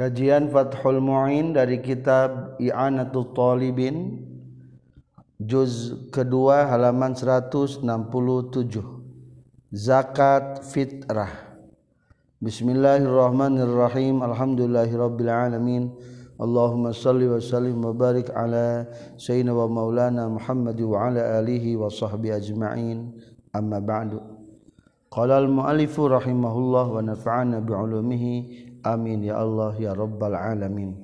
[0.00, 4.16] Kajian Fathul Mu'in dari kitab I'anatul Talibin
[5.36, 7.84] Juz kedua halaman 167
[9.76, 11.28] Zakat Fitrah
[12.40, 15.92] Bismillahirrahmanirrahim Alhamdulillahirrabbilalamin
[16.40, 18.88] Allahumma salli wa sallim wa barik ala
[19.20, 22.98] Sayyidina wa maulana Muhammad wa ala alihi wa sahbihi ajma'in
[23.52, 24.16] Amma ba'du
[25.12, 30.96] Qala al-mu'alifu rahimahullah wa nafa'ana bi'ulumihi amin ya Allah ya rabbal alamin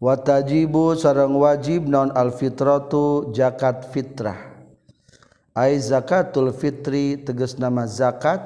[0.00, 4.60] watajibu sarang wajib non alfitratu zakat fitrah
[5.56, 8.44] ay zakatul fitri tegas nama zakat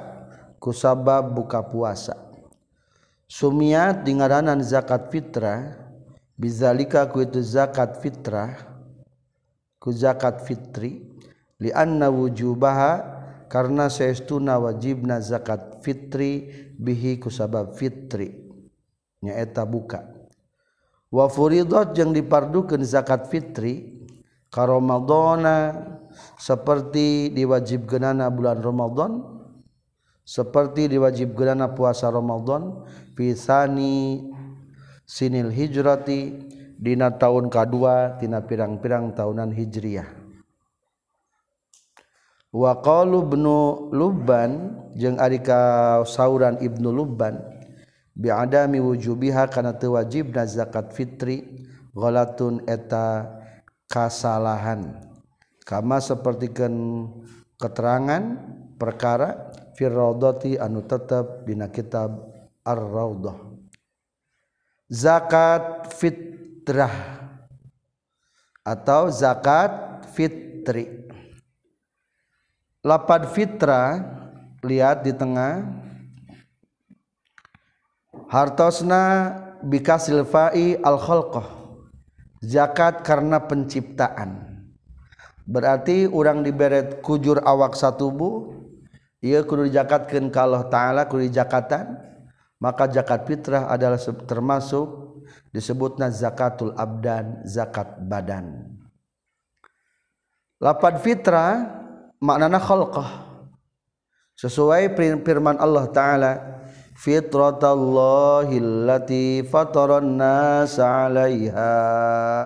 [0.62, 2.14] kusabab buka puasa
[3.26, 5.74] sumiat dengaranan zakat fitrah
[6.38, 8.54] bizalika ku itu zakat fitrah
[9.82, 11.02] ku zakat fitri
[11.74, 13.18] anna wujubaha
[13.50, 16.44] karena saestuna wajibna zakat Fitri
[16.76, 18.28] bihikusabab Fitri
[19.24, 20.04] nyaeta buka
[21.10, 24.04] wafurhot yang diparduukan zakat Fitri
[24.52, 25.80] karo Maldonna
[26.36, 29.12] seperti di wajib genana bulan Romadn
[30.24, 32.84] seperti di wajib genana puasa Romadn
[33.16, 34.28] pisani
[35.08, 40.19] Sinil Hijroti Dina tahun K2tina pirang-pirang tahunan Hijriyh
[42.54, 44.50] waqalubnu Luban
[44.98, 45.60] jeung A ka
[46.06, 47.38] sauran Ibnu Luban
[48.14, 51.62] biada miwujubiha karena tewajib dan zakat Fitri
[51.94, 53.30] golatun eta
[53.86, 54.98] kasalahan
[55.64, 57.06] kamma sepertikan
[57.58, 58.22] keterangan
[58.78, 62.18] perkara Firodoti anu tetapdina kitab
[62.66, 63.16] aroh
[64.90, 66.92] zakat fitrah
[68.66, 70.99] atau zakat Fitri
[72.80, 74.00] lapad fitra
[74.64, 75.68] lihat di tengah
[78.32, 81.44] hartosna Bika fa'i al khalqah
[82.40, 84.56] zakat karena penciptaan
[85.44, 88.30] berarti orang diberet kujur awak satu bu
[89.20, 91.92] ia kudu zakat ka kalau taala kudu zakatan
[92.56, 95.20] maka zakat fitrah adalah termasuk
[95.52, 98.72] disebutnya zakatul abdan zakat badan
[100.56, 101.79] lapad fitrah
[102.20, 103.26] maknana khalqah
[104.36, 104.92] sesuai
[105.24, 106.32] firman Allah taala
[107.00, 112.44] fitratallahi allati fataran nas 'alaiha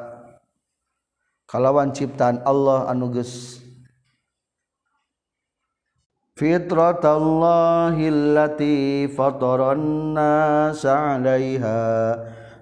[1.51, 3.59] kalawan ciptaan Allah anu geus
[6.39, 11.83] fitratallahi allati fataran nas 'alaiha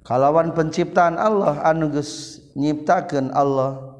[0.00, 3.92] kalawan penciptaan Allah anuges nyiptakan Allah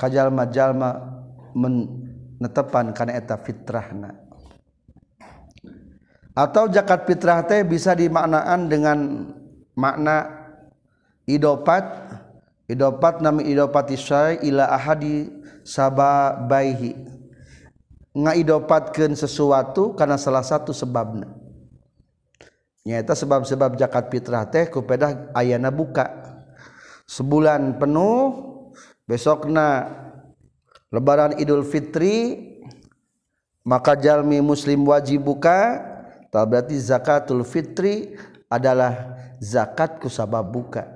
[0.00, 1.12] kajallmajalma
[1.52, 4.16] menetepankan eta fitrahna
[6.32, 8.98] atau jakat fitrahte bisa dimaknaan dengan
[9.76, 10.24] makna
[11.28, 11.84] idopat
[12.64, 15.37] idopat namanya idopati saya laadi
[15.68, 16.96] sabab baihi
[18.16, 21.28] ngaidopatkan sesuatu karena salah satu sebabnya
[22.88, 26.08] nyata sebab-sebab zakat fitrah teh kupedah ayana buka
[27.04, 28.32] sebulan penuh
[29.04, 29.92] besokna
[30.88, 32.48] lebaran idul fitri
[33.60, 35.84] maka jalmi muslim wajib buka
[36.32, 38.16] tak berarti zakatul fitri
[38.48, 40.88] adalah zakat kusabab buka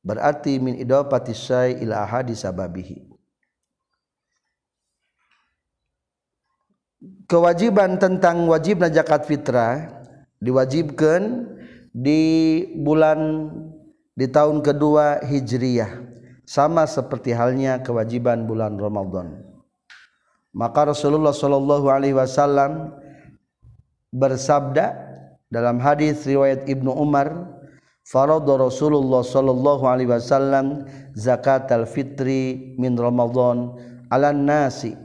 [0.00, 3.07] berarti min idopati syai ila ahadi sababihi
[7.26, 9.90] kewajiban tentang wajib zakat fitrah
[10.42, 11.46] diwajibkan
[11.90, 12.22] di
[12.82, 13.50] bulan
[14.14, 15.90] di tahun kedua Hijriyah
[16.46, 19.42] sama seperti halnya kewajiban bulan Ramadan
[20.54, 22.94] maka Rasulullah Shallallahu alaihi wasallam
[24.10, 24.94] bersabda
[25.50, 27.56] dalam hadis riwayat Ibnu Umar
[28.08, 33.76] Faradu Rasulullah sallallahu alaihi wasallam zakat al-fitri min Ramadan
[34.08, 34.96] ala nasi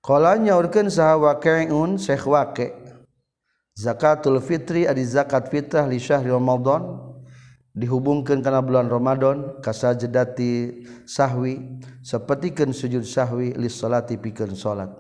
[0.04, 2.24] kalau nyaurkeun saha waqi'un syekh
[3.74, 7.02] zakatul fitri adi zakat fitrah li syahri Ramadan
[7.74, 14.94] dihubungkan karena bulan Ramadan kasajadati sahwi sapertikeun sujud sahwi li salati pikeun salat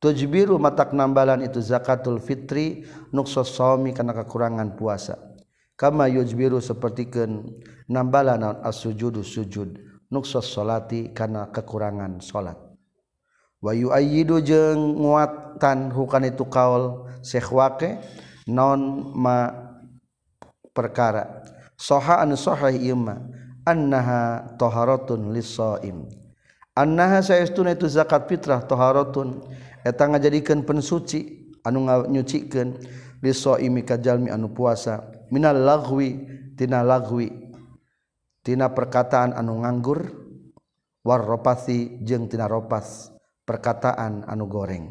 [0.00, 5.20] tujbiru matak nambalan itu zakatul fitri nuksa sawmi karena kekurangan puasa
[5.76, 7.44] kama yujbiru sapertikeun
[7.92, 9.76] nambalan as-sujudu sujud
[10.08, 12.56] nuksa salati karena kekurangan salat
[13.58, 17.98] Wau aido je nguatan hukan itu kaol sewake
[18.46, 19.50] non ma
[20.70, 21.26] perkara.
[21.78, 23.18] soha anu sohi ima
[23.66, 26.06] anha toharroun lioim.
[26.78, 29.42] Anha sayaun itu zakat pitrah toharotun
[29.82, 31.26] etang nga jadikan pensci
[31.66, 32.78] anu nga nyuciken
[33.18, 35.02] lioimi kajal mi anu puasa.
[35.34, 40.06] Mina lawitina lawi.tina perkataan anu nganggur
[41.02, 43.17] warropati jeng tina ropas.
[43.48, 44.84] perkataan anu goreng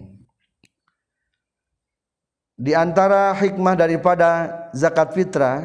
[2.57, 5.61] di antara hikmah daripada zakat fitrah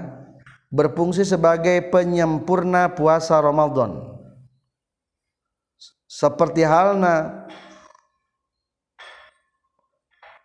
[0.68, 3.96] berfungsi sebagai penyempurna puasa Ramadan.
[6.04, 7.48] Seperti halnya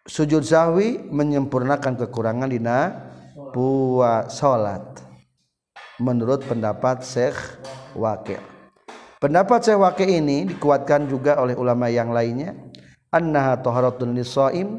[0.08, 2.96] sujud sahwi menyempurnakan kekurangan dina
[3.52, 4.84] puasa salat
[6.00, 7.36] menurut pendapat Syekh
[7.92, 8.40] Wakil.
[9.18, 12.54] Pendapat sewake ini dikuatkan juga oleh ulama yang lainnya.
[13.10, 14.78] Annaha taharatun lisaim.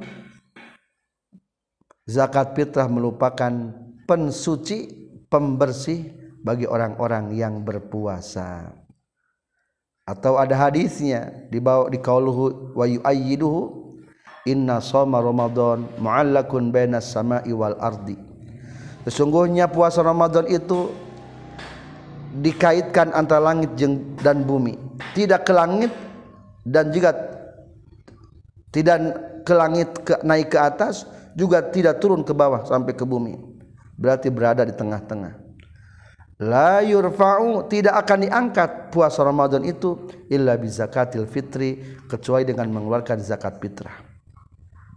[2.06, 3.50] Zakat fitrah merupakan
[4.06, 4.86] pensuci,
[5.26, 8.78] pembersih bagi orang-orang yang berpuasa.
[10.06, 13.60] Atau ada hadisnya di bawah di qauluhu wa yuayyiduhu
[14.48, 18.16] inna shoma ramadan muallakun bainas sama'i wal ardi.
[19.04, 20.92] Sesungguhnya puasa Ramadan itu
[22.40, 23.74] dikaitkan antara langit
[24.22, 24.78] dan bumi
[25.18, 25.90] tidak ke langit
[26.62, 27.12] dan juga
[28.70, 28.96] tidak
[29.42, 33.34] ke langit ke, naik ke atas juga tidak turun ke bawah sampai ke bumi
[33.98, 35.34] berarti berada di tengah-tengah
[36.38, 43.18] la yurfa'u tidak akan diangkat puasa Ramadan itu illa bi zakatil fitri kecuali dengan mengeluarkan
[43.18, 44.06] zakat fitrah.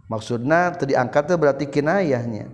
[0.06, 2.46] Maksudnya terdiangkat itu berarti kinayahnya.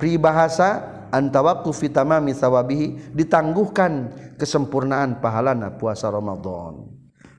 [0.00, 6.84] Pribahasa Antawaku fitamami sawabihi ditangguhkan kesempurnaan pahalana puasa Ramadan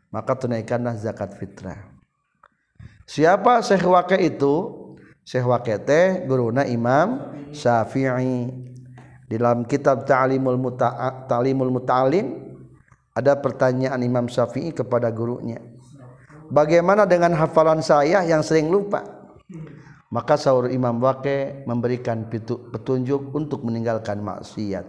[0.10, 1.78] maka tunaikanlah zakat fitrah
[3.06, 4.54] siapa Syekh Wake itu
[5.22, 8.50] Syekh Wake teh guruna Imam Syafi'i
[9.30, 10.90] di dalam kitab Ta'limul Muta
[11.30, 12.26] Ta'limul Muta'alim
[13.14, 15.62] ada pertanyaan Imam Syafi'i kepada gurunya
[16.50, 19.19] bagaimana dengan hafalan saya yang sering lupa
[20.10, 22.26] maka sahur Imam Wake memberikan
[22.74, 24.86] petunjuk untuk meninggalkan maksiat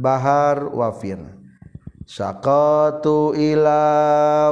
[0.00, 1.16] Bahar wafir
[2.10, 4.50] Saqatu ila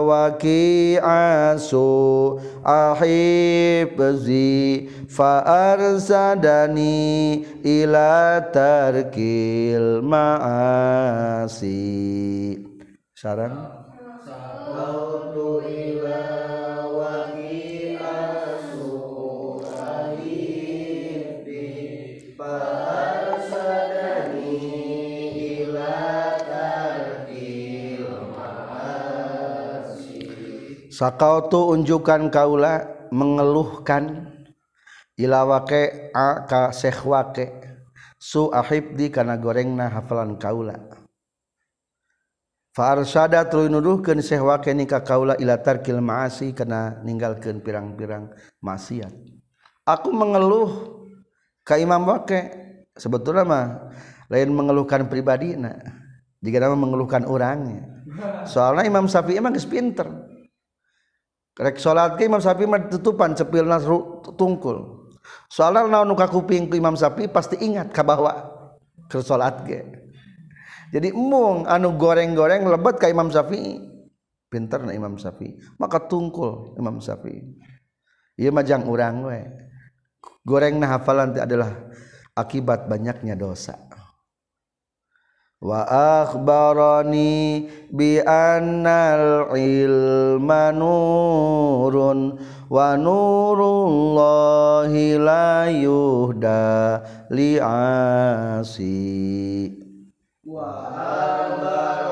[1.51, 12.63] asu ahibzi faarsadani ila tarkil ma'asi
[13.19, 13.59] sarang
[14.23, 16.23] Saqatu ila
[30.99, 34.35] Sakau tu unjukan kaula mengeluhkan
[35.15, 37.55] ilawake a ka sehwake
[38.19, 40.75] su ahibdi kana gorengna hafalan kaula.
[42.75, 46.99] Farsada tuluy nuduhkan sehwake ni ka kaula ilatar tarkil maasi kana
[47.47, 49.15] pirang-pirang maksiat.
[49.87, 50.98] Aku mengeluh
[51.69, 52.01] punya Imam
[52.97, 53.45] sebetulnya
[54.33, 55.53] lain mengeluhkan pribadi
[56.41, 57.85] di mengeluhkan orangnya
[58.49, 60.09] soalnya Imam sapfi emangpinter
[61.77, 62.81] sala sappan
[64.35, 64.73] tung ke
[66.73, 67.91] Imam sap pasti ingatt
[70.89, 73.77] jadi umung anu goreng-goreng lebet ke Imam sapfi
[74.49, 77.37] pinter Imam sapfi maka tungkul Imam sapfi
[78.49, 79.27] majang orang
[80.49, 81.77] goreng nah hafalan adalah
[82.33, 83.77] akibat banyaknya dosa
[85.61, 85.83] wa
[86.25, 92.39] akhbarani bi annal ilma nurun
[92.73, 96.65] wa nurullahi la yuhda
[97.29, 98.81] li'asi
[100.49, 102.08] wa akhbarani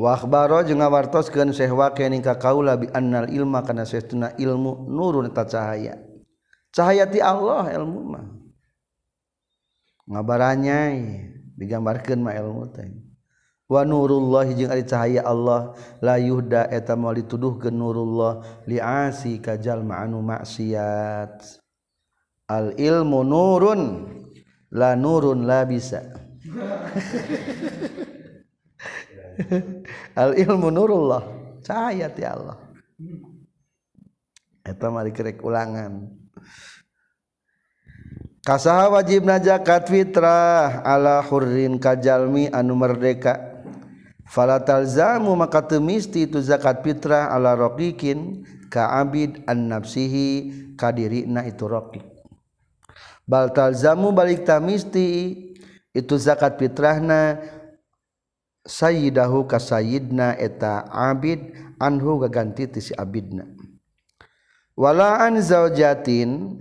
[0.00, 6.00] wahbar je ngawartosken wake nikah kau lagi annal illma karena seuna ilmu nurun tak cahaya
[6.72, 8.24] cahayaati Allah ilmumah
[10.08, 11.28] ngabaranyai
[11.60, 12.80] digambarkan ma ilmu ta
[13.68, 14.48] wa nurullah
[14.88, 21.60] cahaya Allah lay yuda etam tuduh ke Nurullah liasi kajjal ma'annu maksiat
[22.48, 26.00] al-ilmu nurunlah nurun lah bisa
[30.22, 31.22] al ilmu nurullah
[31.64, 32.56] cahaya ti Allah
[34.64, 36.08] eta mari kerek ulangan
[38.44, 43.62] kasaha wajib najakat fitrah ala hurrin kajalmi anu merdeka
[44.28, 50.28] fala talzamu maka temisti itu zakat fitrah ala rokikin ka abid an nafsihi
[50.78, 52.04] kadirina itu rokik
[53.26, 55.34] bal talzamu balik tamisti
[55.90, 57.42] itu zakat fitrahna
[58.66, 66.60] sayidahu ka sayidna etaid anu gagantiti si Abidnawalaaan za jatin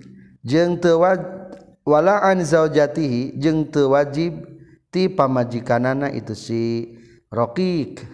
[1.89, 4.46] walaan zaujtihi jeng wajib
[4.94, 6.94] tipa maji kanana itu si
[7.34, 8.06] Rockik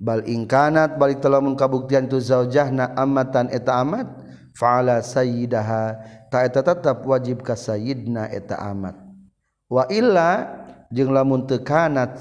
[0.00, 4.08] baling kanat balik telah mengkabuktiantu zajahna amatan eta amat
[4.56, 5.92] fa sayidaha
[6.32, 8.96] ta tetap wajib ka Sayidna eta amat
[9.68, 10.48] waila
[10.90, 12.16] jenglahmunt kanat.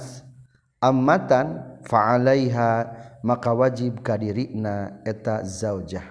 [0.83, 2.71] ammatan fa'alaiha
[3.23, 6.03] maka wajib kadirina eta zaujah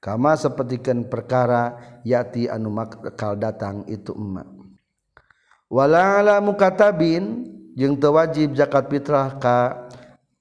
[0.00, 1.76] kama sapertikeun perkara
[2.08, 4.48] yati anu makal datang itu emak
[5.68, 7.44] wala ala mukatabin
[7.76, 9.84] jeung teu wajib zakat fitrah ka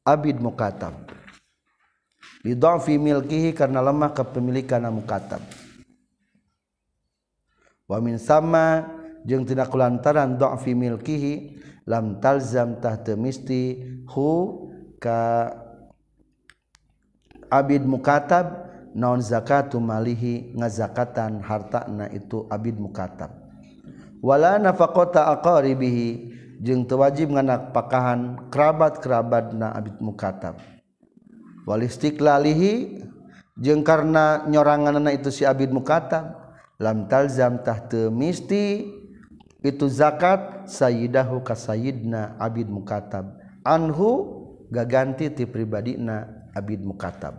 [0.08, 0.96] abid mukatab
[2.48, 5.44] lidhafi milkihi karena lemah kepemilikan mukatab
[7.92, 8.88] wa min sama
[9.28, 11.34] jeung tina kulantaran dhafi milkihi
[11.90, 12.78] lam talzam
[13.18, 14.30] misti hu
[15.02, 15.50] ka
[17.50, 21.42] abid mukatab naun zakatu malihi ngazakatan
[21.98, 23.34] na itu abid mukatab
[24.22, 26.10] wala nafaqata aqaribihi
[26.62, 30.62] jeung teu wajib nganak pakahan kerabat-kerabatna abid mukatab
[31.66, 33.02] wal lalihi
[33.58, 38.86] jeung karena nyoranganna itu si abid mukatab lam talzam tahta misti
[39.60, 43.36] itu zakat sayyidahu sayyidna abid mukatab
[43.68, 44.40] anhu
[44.72, 47.36] gaganti ti pribadina abid mukatab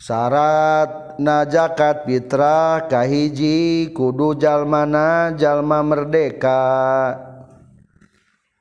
[0.00, 6.62] syarat na zakat fitrah kahiji kudu jalmana jalma merdeka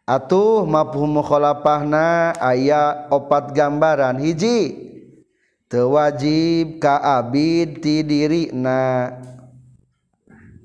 [0.03, 4.91] atuh mafhum mukhalafahna aya opat gambaran hiji
[5.71, 8.03] tewajib ka abid ti
[8.51, 8.79] na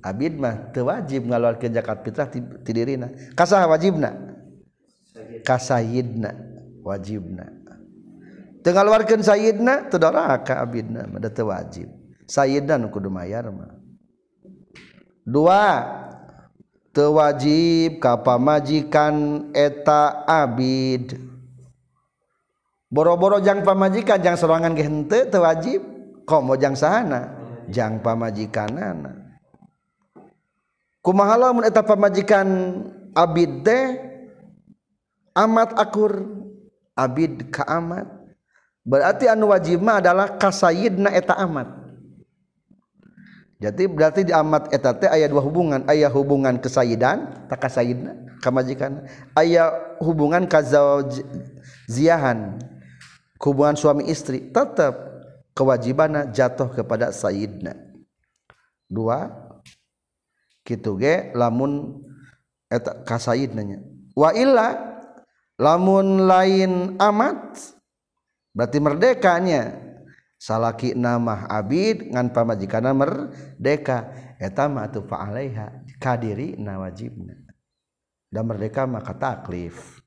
[0.09, 2.41] Abid mah teu wajib ngaluarkeun zakat fitrah ti
[2.73, 3.13] dirina.
[3.37, 4.17] Kasah wajibna.
[5.45, 6.33] Kasayidna
[6.81, 7.45] wajibna.
[8.65, 11.93] Teu ngaluarkeun sayidna teu doraka abidna mah teu wajib.
[12.25, 13.77] Sayidna nu kudu mayar mah.
[15.29, 15.65] Dua
[16.97, 21.21] teu wajib ka pamajikan eta abid.
[22.89, 25.81] Boro-boro jang pamajikan jang sorangan ge henteu teu wajib.
[26.29, 27.73] Komo jang sahana iya.
[27.89, 29.18] jang pamajikanana
[31.13, 32.49] mahala mennetap majikan
[33.17, 33.67] Abid
[35.33, 36.23] amat akur
[36.99, 38.07] Abid keamamat
[38.85, 41.69] berarti anu wajimah adalah kas Saidnaeta amad
[43.59, 47.99] jadi berarti diamat etetat ayat dua hubungan ayaah hubungan keaidan tak Said
[48.39, 49.03] kejikan
[49.35, 50.79] ayaah hubungan kaza
[51.91, 52.57] ziahan
[53.43, 54.95] hubungan suami istri tetap
[55.59, 57.75] kewajiban jatuh kepada Sayna
[58.87, 59.48] dua
[60.69, 62.05] gitu ge lamun
[62.69, 63.81] eta kasayid nanya
[64.13, 65.01] wa illa
[65.57, 67.57] lamun lain amat
[68.53, 69.73] berarti merdekanya
[70.37, 77.33] salaki nama abid ngan pamajikana merdeka eta ma tu fa'alaiha kadiri na wajibna
[78.29, 80.05] dan merdeka maka taklif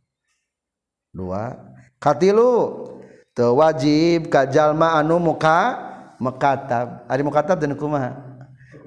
[1.09, 1.57] dua
[1.97, 2.85] katilu
[3.33, 5.89] teu wajib ka jalma anu muka
[6.21, 8.30] mekatab ari mukatab dan kumaha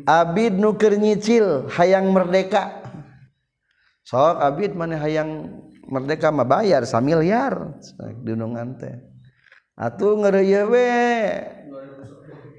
[0.05, 2.85] Abid nuker nyicil hayang merdeka
[4.05, 5.49] sok Abid mana hayang
[5.89, 7.73] merdeka mah bayar samiliar
[8.21, 9.01] dunungan teh
[9.75, 10.93] atuh ngeriwe,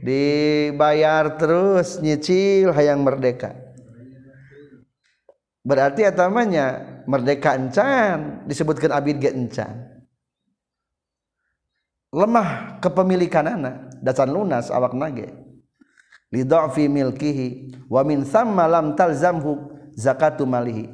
[0.03, 3.53] dibayar terus nyicil hayang merdeka
[5.61, 9.85] berarti atamanya merdeka encan disebutkan abid ge encan
[12.09, 15.44] lemah kepemilikan anak dasar lunas awak nage
[16.35, 17.49] lidha'fi milkihi
[17.87, 20.91] wa min thamma lam talzamhu zakatu malihi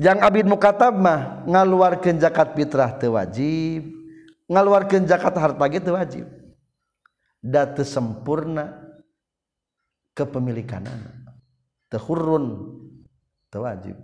[0.00, 3.84] yang abid mukatab mah ngaluarkeun zakat fitrah teu wajib
[4.48, 6.26] ngaluarkeun zakat harta ge teu wajib
[7.44, 8.80] da teu sempurna
[10.16, 11.28] kepemilikanana
[11.92, 12.46] teu hurrun
[13.52, 14.00] teu wajib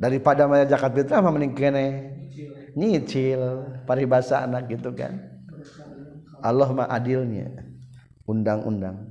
[0.00, 1.84] daripada maya zakat fitrah mah mending kene
[2.72, 5.20] nyicil paribasa anak gitu kan
[6.40, 7.65] Allah mah adilnya
[8.28, 9.08] undang-undang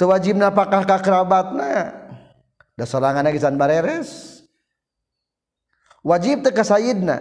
[0.00, 1.72] kewajib apa kakak kerabatna
[2.80, 4.40] serangankisan barees
[6.00, 7.20] wajibna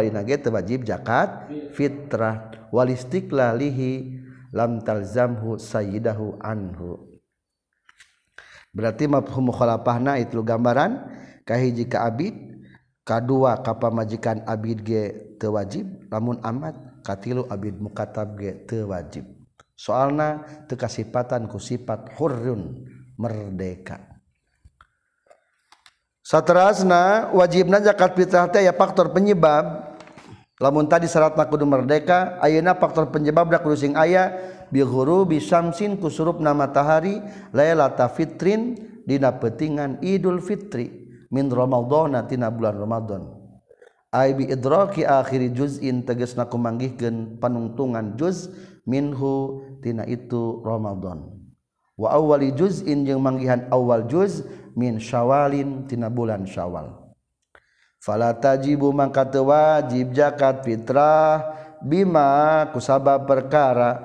[0.43, 4.21] tewajib jakat Firahwaliistikkla Lihi
[4.53, 6.01] lamtalzamhu Sayu
[8.77, 12.37] berarti mahumahna itu gambarankahi jika Abid
[13.07, 14.91] K2 kapal majikan Abid g
[15.41, 19.25] tewajib namun amadkatilu Abid mukatb tewajib
[19.77, 22.85] soalnya kekasipatan kusifathurrun
[23.17, 24.16] merdeka
[26.27, 29.95] q satterasna wajib na zakat fitrah ya faktor penyebab
[30.59, 34.35] lamun tadi serat naku Merrdeka auna faktor penyebabdakrusing ayah
[34.75, 37.23] bihur bisamsin ku surrup nama tahari
[37.55, 38.75] lelata Fitrin
[39.07, 40.91] Dina petingan Idul Fitri
[41.31, 43.23] min Romadonnatina bulan Romadnib
[44.11, 44.35] I
[45.07, 45.71] akhiri ju
[46.03, 48.51] teges naku manggih gen penuntungan juz
[48.83, 51.39] Minhutina itu Romadn
[51.95, 52.67] wawali ju
[53.23, 56.93] manggihan awal juz dan punya Syawalilintinana bulan syawal
[58.05, 61.37] falatajibu mangwajibjakat Firah
[61.87, 64.01] Bima kusaba perkara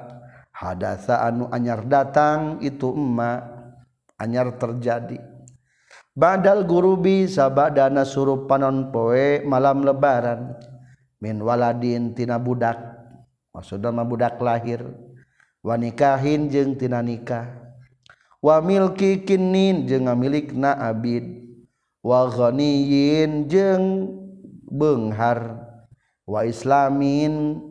[0.56, 3.44] hadasaanu anyar datang itu emma
[4.20, 5.16] anyar terjadi
[6.16, 10.52] baddal gurubi sabah dana suruh panon poe malam lebaran
[11.20, 14.88] minwalaaddintinana budakmakudmah budak lahir
[15.62, 17.70] Wanikahin jengtina ninikahin
[18.42, 21.46] Call Wailkikinnin je ngamilik na'id
[22.02, 24.10] wakhoniin jeng
[24.66, 25.62] Behar
[26.26, 27.62] waislamin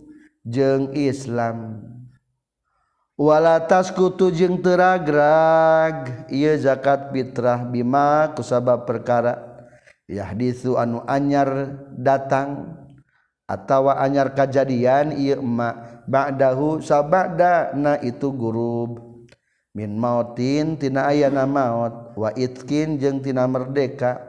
[0.46, 5.26] jeng Islamwala ataskutu jeng tergra
[6.30, 9.42] ia zakat bitrah bimaku sabab perkara
[10.06, 12.78] Yadiitu anu anyar datang
[13.50, 19.09] atau wa anyar kejadian Irma bakdahu saabadakna itu guru.
[19.80, 24.20] min mautin tina ayana maut wa itkin jeung tina merdeka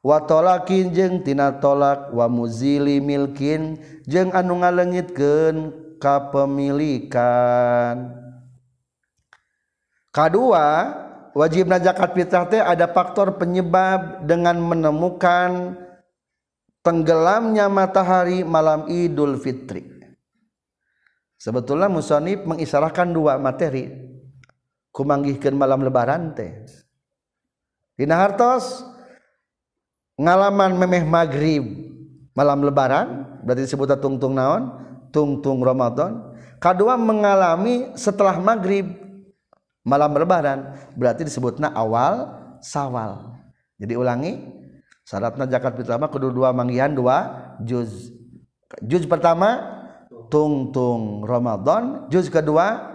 [0.00, 3.76] wa tolakin jeung tina tolak wa muzili milkin
[4.08, 5.68] jeung anu ngalengitkeun
[6.00, 8.16] kapemilikan
[10.08, 10.64] kedua
[11.36, 15.76] wajibna zakat fitrah teh ada faktor penyebab dengan menemukan
[16.80, 19.88] tenggelamnya matahari malam Idul Fitri.
[21.40, 23.84] Sebetulnya Musonib mengisarahkan dua materi
[24.94, 26.54] kumanggihkan malam lebaran teh
[27.98, 28.86] Dina hartos
[30.14, 31.62] ngalaman memeh maghrib
[32.38, 34.70] malam lebaran berarti disebut tungtung naon
[35.10, 36.30] tungtung Ramadan
[36.62, 38.86] Kadua mengalami setelah maghrib
[39.82, 42.30] malam lebaran berarti disebutnya awal
[42.62, 43.34] sawal
[43.82, 44.38] jadi ulangi
[45.04, 48.14] syaratnya zakat pertama kedua dua manggihan dua juz
[48.86, 49.58] juz pertama
[50.30, 52.94] tungtung Ramadan juz kedua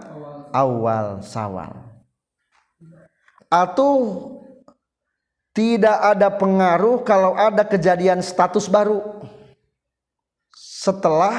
[0.56, 1.89] awal sawal
[3.50, 3.92] atau
[5.50, 9.02] tidak ada pengaruh kalau ada kejadian status baru
[10.54, 11.34] setelah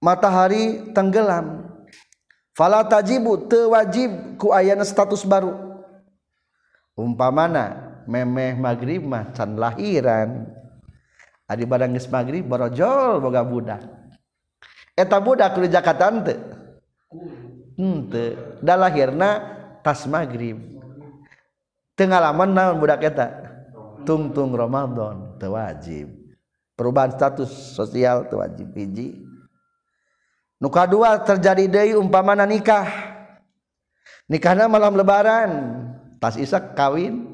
[0.00, 1.68] matahari tenggelam
[2.56, 5.52] fala tajibu tewajib ku ayana status baru
[6.96, 10.48] umpamana memeh maghrib macan lahiran
[11.44, 13.84] adi barang geus maghrib boga budak
[14.96, 16.38] eta budak di Jakarta teh
[17.74, 18.06] Hmm,
[18.62, 19.30] lahirna
[19.82, 23.34] tas magribtengahlaman mudadak
[24.06, 26.06] tungtung Romadhon tewajib
[26.78, 29.18] perubahan status sosial tewajib biji
[30.62, 32.86] muka 2 terjadi De umpamana nikah
[34.30, 35.50] nihkana malam lebaran
[36.22, 37.26] tas Ishak kawin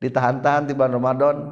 [0.00, 1.44] ditahan-tahan ditiba Romadneta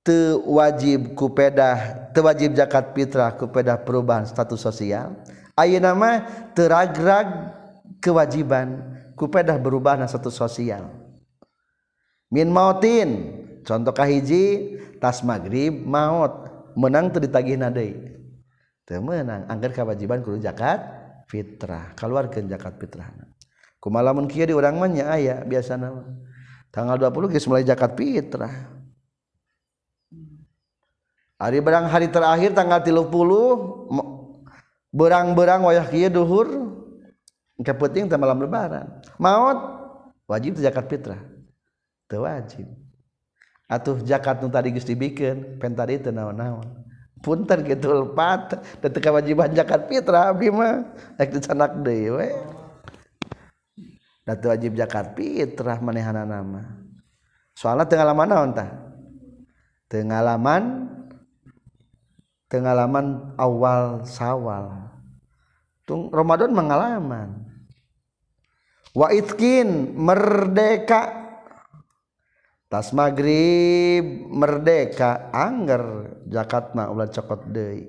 [0.00, 3.36] teu wajib pedah teu wajib zakat fitrah
[3.84, 5.12] perubahan status sosial
[5.60, 6.14] ayeuna mah
[6.56, 7.52] teragrag
[8.00, 8.80] kewajiban
[9.12, 9.60] ku pedah
[9.98, 10.88] na status sosial
[12.32, 13.36] min mautin
[13.68, 17.58] contoh kahiji tas maghrib maut menang teu nadei.
[17.68, 17.92] deui
[18.96, 20.80] menanggar kewajiban zakat
[21.28, 23.12] Firah keluar ke jakat fitrah
[23.84, 25.92] ku malamun kiri orang ayaah biasa na
[26.72, 28.54] tanggal 20 mulai jakat Firah
[31.36, 33.12] hari barang hari terakhir tanggal 30
[34.88, 35.68] berang-berang
[36.08, 36.48] duhur
[37.60, 38.88] kepet malam berbarang
[39.20, 39.58] maut
[40.24, 41.20] wajibkat Firah
[42.08, 42.72] wajib
[43.68, 46.87] atuh jakat tadisti bikin pentar itu nawan-naon
[47.22, 50.86] punten gitu lepat, detik kewajiban zakat fitrah abdi mah
[51.18, 52.28] rek dicanak deui we
[54.22, 56.62] datu wajib zakat fitrah manehana nama
[57.58, 58.70] soalnya ngalaman naon tah
[59.90, 60.62] tengalaman
[62.46, 64.94] tengalaman awal sawal
[65.82, 67.50] tung Ramadan mengalaman
[68.94, 71.27] wa itkin merdeka
[72.68, 77.88] tas magrib merdeka anger jakatna ulah cokot deui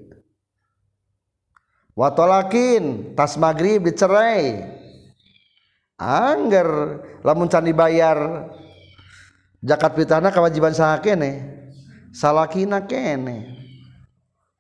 [2.00, 4.64] watolakin tas magrib dicerai
[6.00, 6.68] anger
[7.28, 8.48] lamun can dibayar
[9.60, 11.44] jakat pitahna kewajiban saha kene
[12.16, 13.60] salakina kene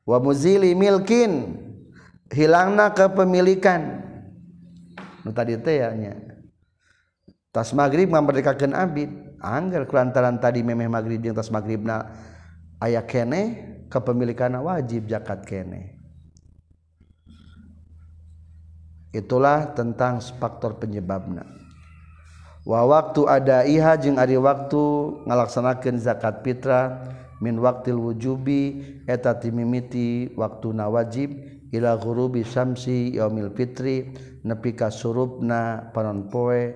[0.03, 1.55] wa muzili milkin
[2.27, 4.03] hilangna kepemilikan
[5.23, 6.19] nu tadi teh ya nya
[7.55, 11.65] tas magrib ngamerdekakeun abid angger kelantaran tadi memeh maghrib yang tas nak
[12.83, 13.41] ayak kene
[13.87, 15.97] kepemilikan wajib zakat kene
[19.15, 21.41] itulah tentang faktor penyebabnya.
[22.67, 24.83] wa waktu ada iha jeung ari waktu
[25.25, 27.09] ngalaksanakeun zakat fitrah
[27.41, 29.33] min waktil wujubi eta
[30.37, 31.33] waktu na wajib
[31.73, 34.11] ila ghurubi syamsi yaumil fitri
[34.45, 36.75] nepika ka surupna panon poe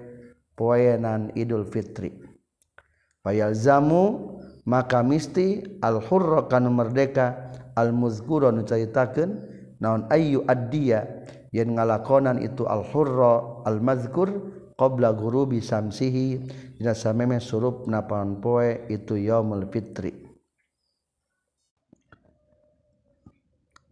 [0.58, 2.23] poenan idul fitri
[3.24, 4.36] fayalzamu
[4.70, 9.40] maka misti al hurra kanu merdeka al muzkura nu caritakeun
[9.80, 11.08] naon ayyu addiya
[11.56, 14.30] yen ngalakonan itu al hurra al mazkur
[14.76, 15.16] qabla
[15.48, 16.28] bisa samsihi
[16.80, 20.12] dina sameme surup napan poe itu yaumul fitri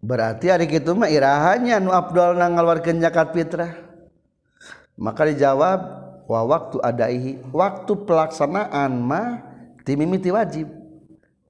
[0.04, 3.72] berarti hari itu mah irahannya nu abdul nang ngeluarkeun zakat fitrah
[5.00, 6.00] maka dijawab
[6.32, 9.44] wa waktu adaihi waktu pelaksanaan ma
[9.84, 10.72] timimiti wajib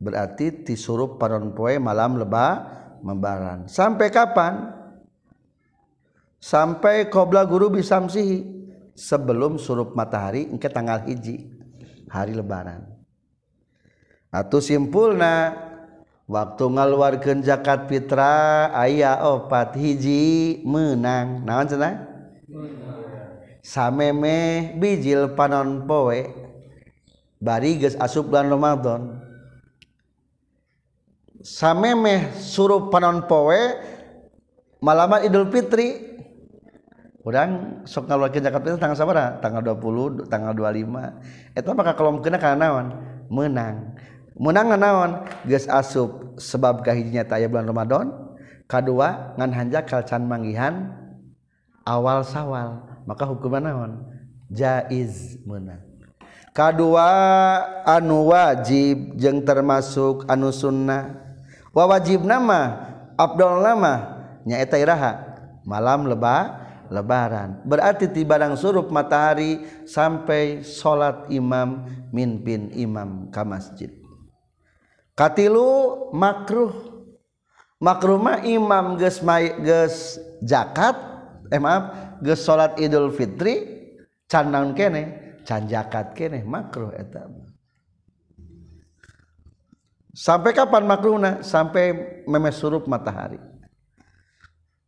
[0.02, 2.65] berarti disuruh paron poe malam lebah
[3.06, 4.74] membaran sampai kapan
[6.41, 8.41] sampai kobla guru bisa bisamsihi
[8.98, 11.46] sebelum surup matahari ke tanggal hiji
[12.10, 12.89] hari lebaran
[14.34, 15.54] atau simpulna
[16.26, 21.96] waktu ngaluarkan zakat fitrah ayah opat hiji menang naon cenah
[23.62, 26.26] Samemeh bijil panon Powe
[27.38, 29.21] bari ge as bulan Romadn
[31.45, 33.62] Sammeh suruh panon Powe
[34.82, 36.10] Malama Idul Fitri
[37.86, 38.82] sok tanggal 20
[40.26, 43.93] tanggal 25 itu maka kalau menang
[44.41, 45.12] menang nawan
[45.45, 48.06] ge asup sebab kahinya taya bulan Romadn
[48.65, 48.89] K2
[49.38, 50.89] nganhanja kalcan manggihan
[51.86, 54.03] awal sawwal hukumanon
[54.51, 56.83] Jaiz menang2
[57.87, 61.15] anu wajib jeng termasuk anu Sunnah
[61.71, 65.11] wawajib nama Abdullamanyataha
[65.63, 66.59] malam leba
[66.91, 76.75] lebaran berarti tibaang suruh matahari sampai salat Imam mipin Imam Ka masjidkatilu makruh
[77.79, 80.99] makrumah Imam gemages zakat
[81.47, 83.65] emam eh, yang ge salat Idul Fitri
[84.29, 85.03] can naon kene
[85.43, 87.25] can zakat kene makruh eta
[90.13, 91.91] sampai kapan makruhna sampai
[92.29, 93.41] memes surup matahari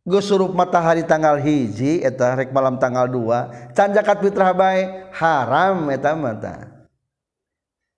[0.04, 3.88] Gue surup matahari tanggal hiji etam, rek malam tanggal dua can
[4.20, 6.84] fitrah bae haram etam mata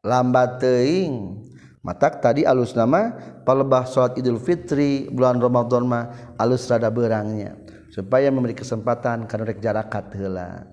[0.06, 1.34] lambat teing,
[1.82, 3.10] matak tadi alus nama
[3.42, 6.04] palebah salat Idul Fitri bulan Ramadan mah
[6.38, 7.58] alus rada berangnya
[7.96, 10.68] supaya memberi kesempatan karena jarakatla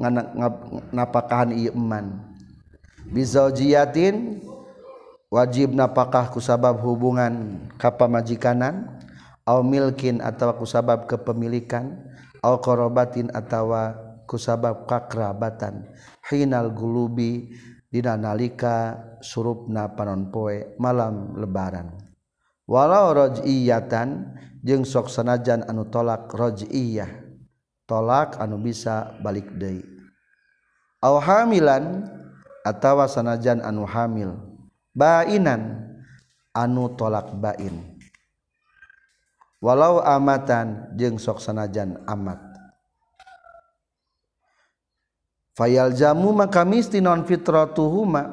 [0.91, 2.27] napakahan iman
[3.07, 4.43] bizujyatin
[5.31, 8.99] wajib napakkah kusabab hubungan kapa majikanan
[9.41, 11.97] Ailkin attawaku sabab kepemilikan
[12.45, 13.97] Alqobatin atawa
[14.29, 15.89] kusabab kakrabatan
[16.29, 17.49] hinalgulubi
[17.89, 21.89] dina nalika surub na panon poe malam lebaran.
[22.71, 24.31] walaurojyatan
[24.63, 27.11] jeung soksanajan anu tolakrojjiyiyah
[27.83, 32.07] tolak anu bisa balikhamilan
[32.63, 34.39] atau wasanajan anu hamil
[34.95, 35.87] Bainan
[36.55, 37.99] anu tolak Bain
[39.63, 42.39] walau amatan jeung soksana Jan amat
[45.55, 48.23] Faal jammu maka misi non Firo tuha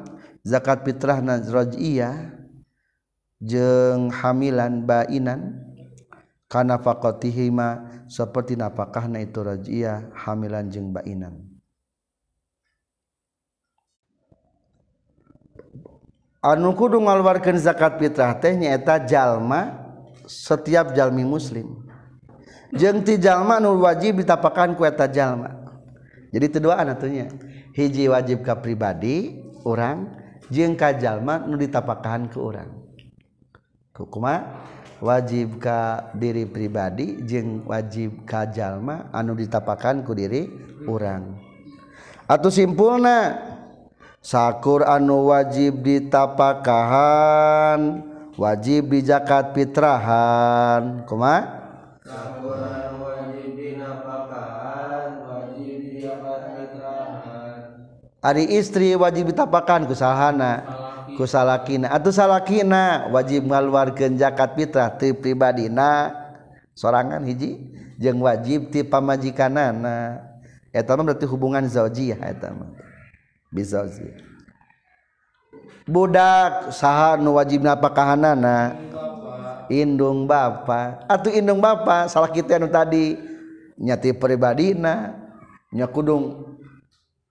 [0.43, 2.38] zakat fitrahnajrojiyah dan
[3.39, 6.75] jenghamilan baiinana
[8.09, 11.39] seperti na Apakahkah na iturajah hamilan jengbaan
[16.43, 19.87] anuukuwar zakat fitrah tehnyaetajallma
[20.27, 21.87] setiap Jami muslim
[22.75, 25.53] jentijallma nu wajib ditapakan kueta Jalma
[26.35, 27.27] jadi keduaaannya
[27.71, 30.11] hiji wajib ka pribadi orang
[30.51, 32.78] jengkajallma nu ditpakahkan ke orang
[33.99, 34.35] punya kuma
[35.03, 40.47] wajibkah diri pribadi jeung wajib kajallma anu ditapkanku diri
[40.87, 41.35] Quranrang
[42.23, 43.35] atau simpulna
[44.23, 48.07] sakkur anu wajib dipakahan
[48.39, 51.59] wajib bijakat fittrahan koma
[58.23, 60.78] hari istri wajib ditapakan keshana itu
[61.27, 65.67] salahkina atuh salahkinna wajib keluargagan jakat Mitrah tip pribadi
[66.77, 67.59] sorangan hiji
[67.99, 70.23] jeung wajib tip maji kanana
[71.27, 71.65] hubungan
[75.89, 80.61] budak saharnu wajib nahanaanandung ba
[81.09, 83.17] atauuhndung ba salah kita tadi
[83.79, 85.17] nyati pribadinya
[85.91, 86.55] kudung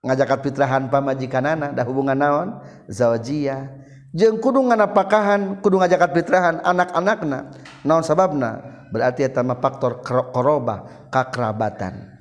[0.03, 2.49] ngajakat fitrahan pamajikanana dah hubungan naon
[2.87, 3.67] zawjiyah
[4.15, 7.51] jeng kudu nganapakahan kudu ngajakat fitrahan anak-anakna
[7.83, 8.63] naon sababna
[8.95, 9.99] berarti eta faktor
[10.31, 12.15] koroba kakerabatan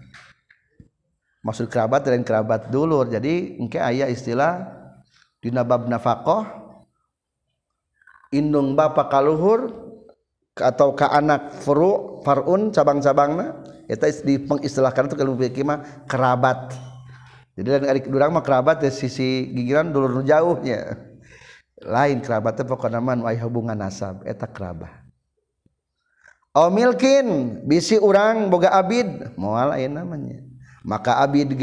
[1.46, 4.68] maksud kerabat dan kerabat dulur jadi engke ayah istilah
[5.38, 6.44] dina bab nafakoh
[8.34, 9.70] indung bapa kaluhur
[10.58, 13.54] atau ke anak furu farun cabang-cabangna
[13.86, 13.94] di
[14.34, 15.78] dipengistilahkan itu kalau mah
[16.10, 16.74] kerabat
[17.64, 20.94] rangkrabat sisi gigin dulu jauhnya
[21.78, 25.06] lain kerabatnya pokok namanwah hubungan nasab etakbah
[26.58, 29.06] Omilkin bisi urang Boga Abid
[29.38, 30.38] mua lain namanya
[30.82, 31.54] maka Abid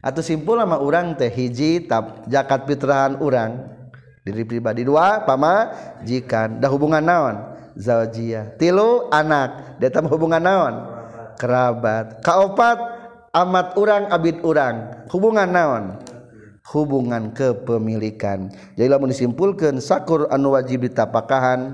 [0.00, 3.66] atau simpul lama urang teh hiji tab jakat pitrahan urang
[4.26, 5.70] diri pribadi dua pama
[6.06, 7.36] jika dah hubungan nawan
[7.74, 9.76] zajiah tilu anak
[10.16, 10.99] hubungan nawan
[11.40, 12.76] kerabat kaopat
[13.32, 15.84] amat orang abid orang hubungan naon
[16.76, 21.72] hubungan kepemilikan jadi lamun disimpulkan sakur anu wajib ditapakahan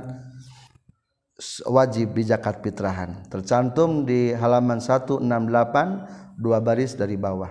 [1.66, 5.26] wajib di zakat fitrahan tercantum di halaman 168
[6.38, 7.50] dua baris dari bawah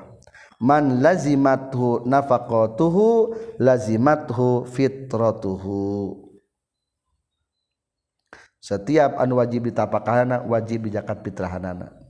[0.63, 3.09] man lazimathu nafaqatuhu
[3.59, 6.17] lazimathu fitratuhu
[8.63, 12.04] setiap anu wajib ditapakahan wajib di zakat fitrahanana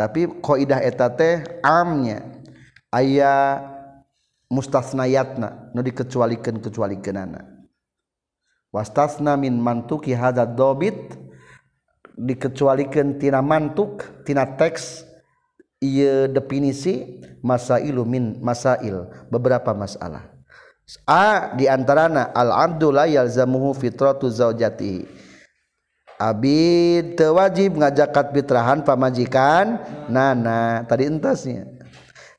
[0.00, 2.24] tapi kooidah eteta amnya
[2.88, 3.68] ayaah
[4.48, 7.44] mustafna yatna dikecualikan kecuali kenana
[8.72, 10.96] wastasna min mantukbit
[12.16, 15.04] dikecualikantina mantuktina teks
[15.84, 20.32] ia definisi masa illuin masa il beberapa masalah
[21.60, 25.19] diantarana al Abduldullahalzammuhu fitrotihi
[26.20, 29.80] Abid tewajib ngajakat fitrahan pamajikan
[30.12, 31.64] nana tadi entasnya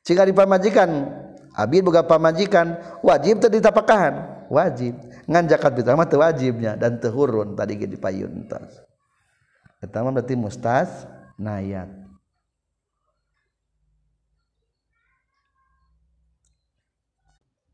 [0.06, 1.10] jika di pamajikan
[1.50, 4.94] Abid buka pamajikan wajib tadi tapakahan wajib
[5.26, 8.70] ngajakat fitrah mah wajibnya dan tehurun tadi di payun entas
[9.82, 10.86] pertama berarti mustas
[11.34, 11.90] nayat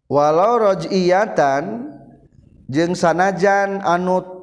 [0.09, 1.93] walau rojiyatan
[2.73, 4.38] jeng sanajan anut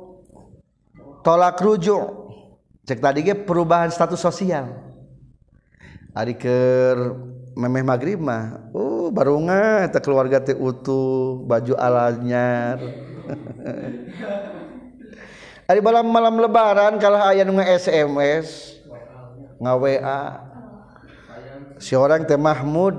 [1.57, 2.29] krujo
[2.85, 4.93] cek tadi perubahan status sosial
[6.15, 6.55] A ke
[7.57, 12.77] memme magrima uh, baruga keluargauh baju ayar
[15.67, 17.43] tadi balam- malam lebaran kalau aya
[17.75, 18.77] SMS
[19.59, 20.39] ngawa
[21.83, 22.95] seorang tema Mahmud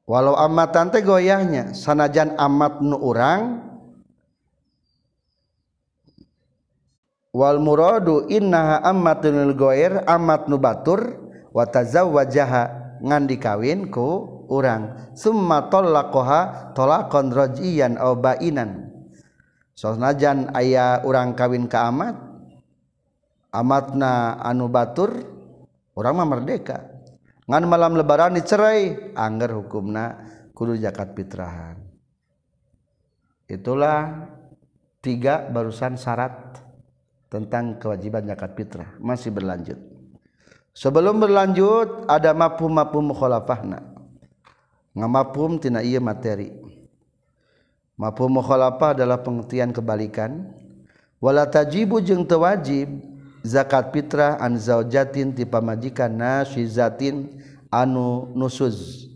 [0.02, 3.62] walau amat tante goyahnya sanajan amat nu orang
[7.32, 11.21] wal muradu innaha amatun goyer amat nu batur
[11.54, 18.88] wataza wajaha ngan dikawin ku urang summa tallaqaha talaqan rajian aw bainan
[19.76, 22.16] sonajan ayah urang kawin ke amat
[23.52, 25.12] amatna anu batur
[25.92, 26.88] orang mah merdeka
[27.48, 30.24] ngan malam lebaran dicerai anger hukumna
[30.56, 31.76] kudu zakat fitrahan
[33.50, 34.30] itulah
[35.04, 36.62] tiga barusan syarat
[37.26, 39.76] tentang kewajiban zakat fitrah masih berlanjut
[40.76, 43.84] sebelum berlanjut ada mafhum-mafhum mukhalafahna
[44.96, 46.52] ngamapum tina iya materi
[47.96, 50.52] mafhum mukhalafah adalah pengertian kebalikan
[51.20, 52.88] wala tajibu jeung teu wajib
[53.44, 57.36] zakat fitrah an zaujatin ti pamajikan nasizatin
[57.68, 59.08] anu nusuz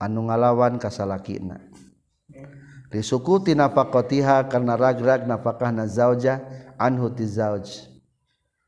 [0.00, 1.62] anu ngalawan kasalakina
[2.88, 5.22] Risuku tina nafaqatiha karena ragrag rag
[5.76, 6.40] na zauja
[6.80, 7.68] anhu tizauj.
[7.68, 7.87] zauj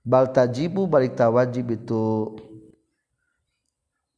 [0.01, 2.32] Baltajibu barita wajib itu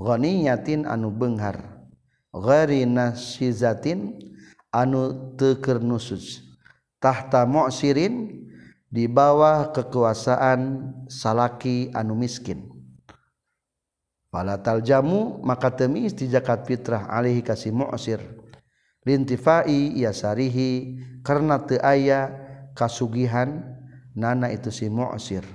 [0.01, 3.99] goinyatin anu Bengharizatin
[4.73, 5.01] anu
[5.37, 8.41] tekernusustahtaamo sirin,
[8.87, 10.79] di bawah kekuasaan
[11.11, 18.23] salaki anu miskin.wala tal Jamu maka temmi isti jakat fitrah alihi kasih mu'osir,
[19.07, 22.27] Rintiai yasarihi karena teaya
[22.79, 23.63] kasugihan,
[24.19, 25.47] nana itu si muosir.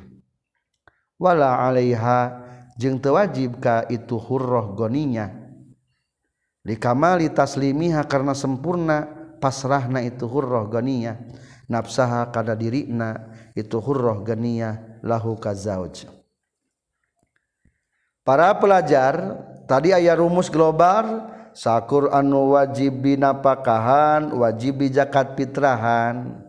[1.20, 2.32] Wal alaiha
[2.80, 5.36] je tewajibkah itu hurrogoninya.
[6.64, 9.04] Di kamal taslimiha karena sempurna
[9.44, 11.20] pasrahna itu hurrahgoniya,
[11.72, 16.04] nafsaha kana dirina itu hurrah ganiyah lahu kazauj
[18.28, 19.40] para pelajar
[19.72, 26.44] tadi ayat rumus global sakur anu wajib binapakahan wajib zakat fitrahan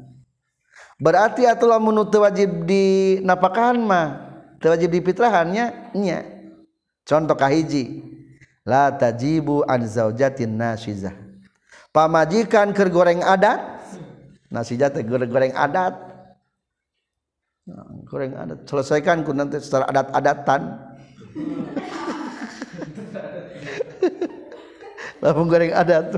[0.99, 4.09] berarti atulah menutup wajib di napakahan mah
[4.59, 6.27] wajib di fitrahannya nya
[7.07, 8.03] contoh kahiji
[8.67, 11.15] la tajibu an zaujatin nasizah
[11.95, 13.82] pamajikan ker goreng adat
[14.53, 15.97] nasi jate goreng-goreng adat
[17.65, 20.63] nah, goreng adat selesaikan ku nanti secara adat-adatan
[25.25, 26.13] lamun goreng adat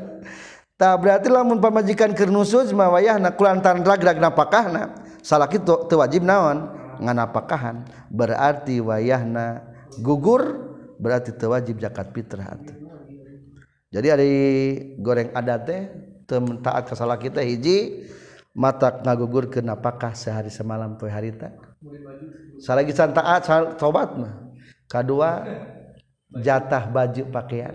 [0.75, 4.19] tak berarti lamun pamajikan kernusus mawayah nak nakulantan ragrag
[5.23, 9.63] salah kita tu wajib naon nganapakahan berarti wayahna
[10.03, 12.59] gugur berarti tewajib zakat fitrah
[13.95, 14.27] jadi ada
[14.99, 15.81] goreng adat teh
[16.67, 18.11] taat kesalahan kita hiji
[18.55, 21.51] mata ngagugur ke napakah sehari semalam poe harita
[22.63, 24.47] salagi taat sal, tobat mah
[24.87, 25.43] kedua
[26.39, 27.75] jatah baju pakaian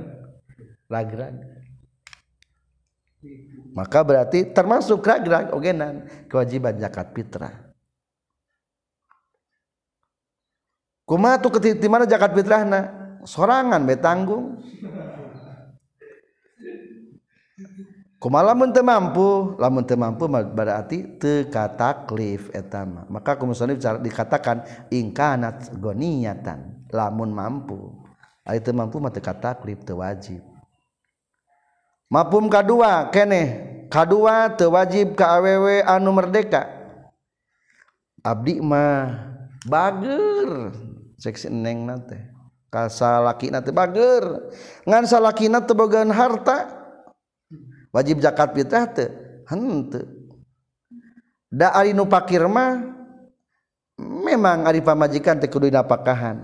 [0.87, 1.35] ragrag
[3.75, 7.59] maka berarti termasuk ragrag ogenan kewajiban zakat fitrah
[11.03, 12.81] kumaha tuh di mana zakat fitrahna
[13.27, 14.63] sorangan betanggung
[18.27, 26.83] lamun teu mampu lamun teu mampu berarti teu kataklif etama maka kumusonif dikatakan ingkanat goniatan
[26.91, 27.79] lamun mampu
[28.43, 30.43] ari teu mampu mah teu kataklif teu wajib
[32.11, 36.67] mapum kadua keneh kadua teu wajib ka awewe anu merdeka
[38.19, 39.15] abdi mah
[39.63, 40.75] bager
[41.15, 42.19] seksi neng nate
[42.67, 44.51] kasalakina teu bager
[44.83, 46.78] ngan salakina teu bogaan harta
[47.93, 49.49] wajib zakatrahrma
[53.99, 56.37] memang Arif pa majikan Tekudupakhan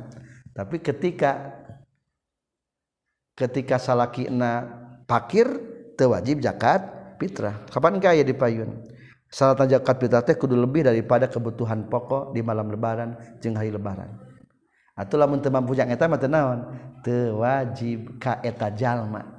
[0.55, 1.53] tapi ketika
[3.37, 4.65] ketika salah kina
[5.05, 5.45] pakir
[5.99, 6.81] tewajib zakat
[7.21, 8.81] fitrah Kapankah ya diayun
[9.29, 14.17] salahkat Tekudu lebih daripada kebutuhan pokok di malam lebaran jengghai lebaran
[14.95, 16.59] ataulahtemanmpuon
[17.03, 19.34] tewajib kaetajallma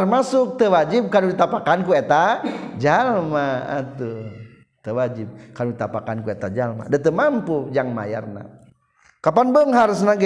[0.00, 3.48] ui masuk tewajib kalau dit tapakan ku etajallma
[3.82, 4.24] atuh
[4.80, 8.48] tewajib kalau tapakangue eta jalma dete mampu yang mayyarna
[9.22, 10.18] Kapan Bang harus na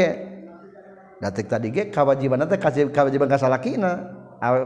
[1.28, 3.60] tadi kewajiban kasihwajiban kas la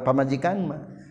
[0.05, 0.57] pamajikan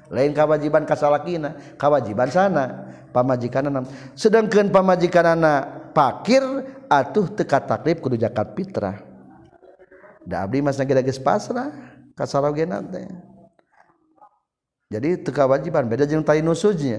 [0.09, 3.83] lain kewajiban kasal lana kewajiban sana pamajikanam
[4.15, 6.39] sedangkan pamajikan anak pakir
[6.87, 8.31] atuh teka takrib ke jaar
[10.29, 11.03] Firahndali mas-rah
[12.15, 12.31] kas
[14.97, 16.97] tegawajiban beda jenta nunya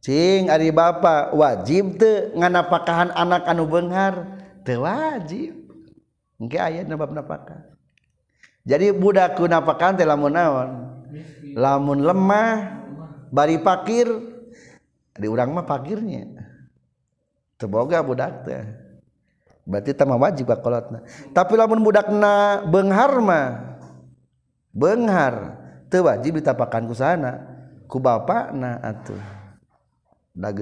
[0.00, 0.08] Q
[0.48, 4.14] Ari bapak wajibngan pakhan anak-anu penggar
[4.64, 5.52] tewajib
[6.40, 6.88] nggak ayat
[8.64, 10.70] jadi budak lamunnaon
[11.52, 12.80] lamun lemah
[13.28, 14.08] bari pakir
[15.20, 16.32] di urangma pagiirnya
[17.60, 18.40] semoga buddak
[19.68, 20.48] berarti wajibt
[21.36, 25.34] tapi lamun budakna pengharrmahar
[25.92, 29.39] tewajib ditkanku sanaku bana atuh
[30.36, 30.54] gar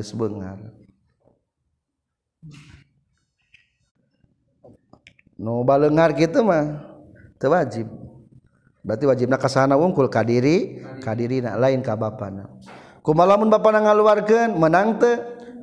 [5.39, 6.65] noengar gitu mah
[7.39, 7.87] tuh wajib
[8.83, 12.49] berarti wajibnya kasana wongkul kadiri kadirinak lain Kana
[13.05, 14.97] kemaman Bapak ngaluarkan menang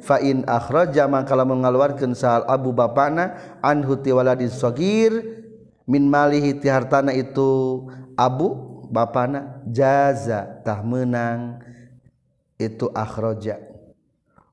[0.06, 5.42] fa akhro zaman kalau mengeluarkan soal Abu Bapakna anhtiwala di sogir
[5.86, 7.86] Min Malhiti hartana itu
[8.18, 8.58] Abu
[8.90, 11.62] bana jazatah menang
[12.58, 13.65] itu Ahkhrojak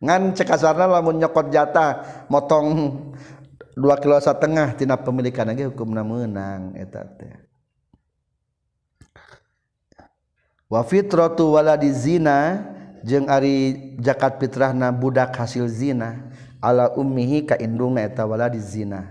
[0.00, 2.96] ngan cekasarna lamun nyokot jatah motong
[3.76, 7.28] dua kilo setengah tina pemilikan lagi hukumna menang eta teh
[10.72, 12.64] wa fitratu waladi zina
[13.04, 16.32] jeung ari zakat fitrahna budak hasil zina
[16.64, 19.04] ala ummihi ka indungna eta waladi zina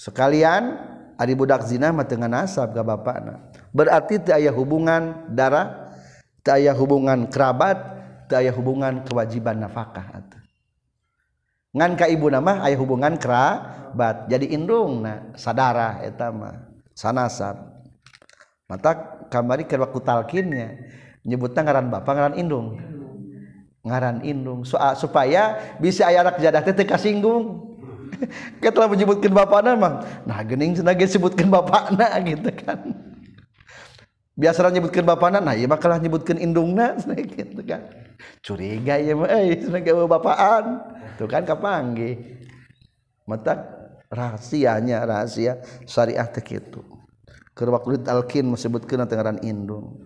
[0.00, 0.80] sekalian
[1.20, 5.92] ari budak zina mah teu nasab ka bapakna berarti teu aya hubungan darah
[6.40, 10.40] teu aya hubungan kerabat daya hubungan kewajiban nafkah atuh
[11.74, 17.58] ngan ka ibu nama ayah hubungan kerabat jadi indung na sadara etama sanasab
[18.70, 18.94] mata
[19.26, 20.78] kamari ke waktu talkinnya
[21.26, 22.66] nyebutnya ngaran bapak ngaran indung
[23.84, 27.74] ngaran indung so, ah, supaya bisa ayah anak jadah teh kasinggung
[28.62, 32.86] kita telah menyebutkan bapak nama nah gening senage sebutkan bapak nama gitu kan
[34.38, 36.94] biasa nyebutkan nama nah iya makalah nyebutkan indungnya
[37.34, 37.82] gitu kan
[38.44, 39.58] curiga ba eh,
[43.24, 43.60] kan
[44.14, 46.80] rasianya rahasiasari ahtek itu
[47.56, 49.96] kewaklid Alkin me sebut kenagaraan indul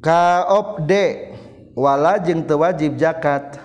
[0.00, 1.36] kade
[1.76, 3.60] walajeng tewajib zakat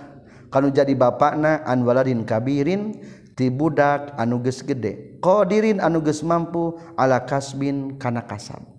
[0.49, 2.97] kalau jadi bapak na anwalarin kabiriin
[3.37, 8.78] tibudak anuges gede kodirin anuges mampu ala Kaminkana kasam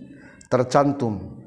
[0.51, 1.39] tercantum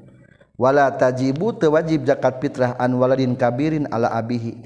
[0.57, 4.57] wala tajibu tewajib jakat fitrah anwalaadrin kabiriin ala abihi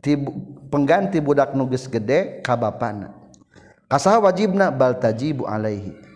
[0.00, 0.32] tibu
[0.72, 3.12] pengganti budak nugis gede kababna
[3.92, 6.08] kasaha wajibna baltajibu Alaihi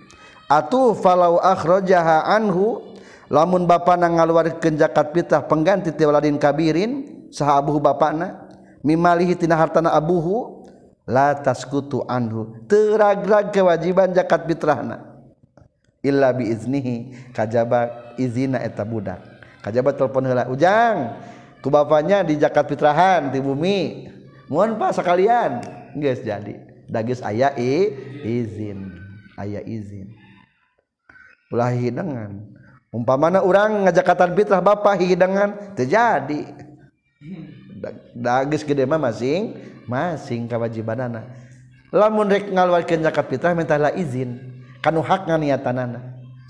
[0.53, 2.85] Atuh fala ahro jaha Anhu
[3.33, 6.93] lamun bana ngalu ke jakat pitrah pengganti teaddin kabirin
[7.33, 8.53] sah Abu bana
[8.85, 10.69] mimalihitina hartana Abbuhu
[11.09, 15.12] lataskutu Anhu terraga kewajiban jakat bitrahna
[16.03, 19.23] nihi kajjabat izinaab Budak
[19.63, 21.23] kajjabat telepon hela ujang
[21.63, 24.11] ke bapaknya di jakat pitrahan di bumi
[24.51, 25.63] mohon Pak sekalian
[25.95, 26.59] guys jadi
[26.91, 28.91] dagis aya izin
[29.39, 30.11] aya izin
[31.47, 32.51] pulahi dengan
[32.91, 36.51] umpa mana orang ngajakatan Mitrah Bapak hidangan terjadi
[38.19, 39.55] dagisdemah masing
[39.87, 41.29] masing kewajibanana
[41.95, 44.52] lamundwal jakat fitrah minta izin
[44.83, 44.99] tan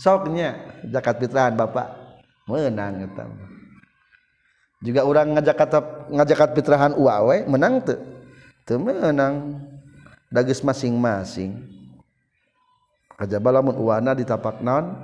[0.02, 0.48] soknya
[0.88, 1.86] jakat pihan Bapak
[2.48, 3.04] menang
[4.82, 5.56] juga orang ngajak
[6.10, 7.06] ngajakkat pirhan u
[7.52, 7.78] menang
[8.82, 9.34] menang
[10.32, 11.60] dagas masing-masing
[13.22, 14.96] di tapak non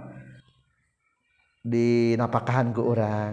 [1.62, 3.33] dinapaahan ke orang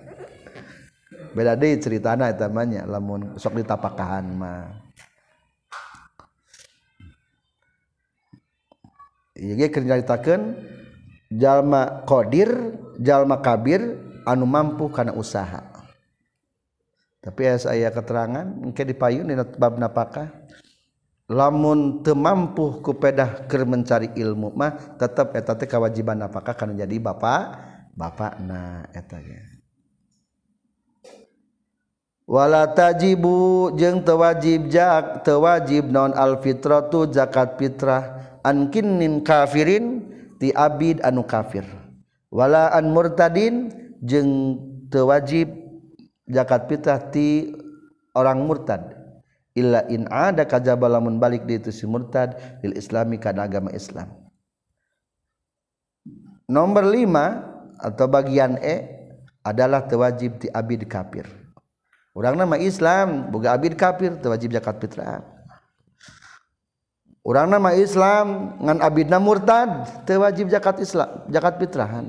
[1.34, 2.36] beda deh cerita anak
[2.86, 4.64] lamun sok ditapakahan mah
[9.32, 10.54] Iya kerja ditaken
[11.34, 13.80] jalma kodir jalma kabir
[14.28, 15.66] anu mampu karena usaha
[17.18, 20.30] tapi ya saya keterangan mungkin dipayun di bab napakah
[21.32, 27.42] lamun temampu kupedah ker mencari ilmu mah tetap etate kewajiban napakah karena jadi bapak
[27.98, 29.51] bapak na etanya
[32.28, 36.14] wala tajibu jeung tewajib jak tewajib non
[36.90, 38.38] tu zakat fitrah
[38.70, 40.06] kinnin kafirin
[40.38, 41.66] ti abid anu kafir
[42.30, 43.70] wala an murtadin
[44.02, 44.58] jeung
[44.88, 45.50] tewajib
[46.30, 47.50] zakat fitrah ti
[48.14, 48.82] orang murtad
[49.58, 54.08] illa in ada kajaba lamun balik di itu si murtad lil islami kana agama islam
[56.46, 57.50] nomor lima
[57.82, 59.02] atau bagian E
[59.42, 61.41] adalah tewajib ti abid kafir
[62.20, 65.24] nama Islam Buga Abid kafir tewajib jakat fittrahan
[67.24, 72.06] orang nama Islam ngan Abidna murtad tewajib jakat Islam jakat fittrahan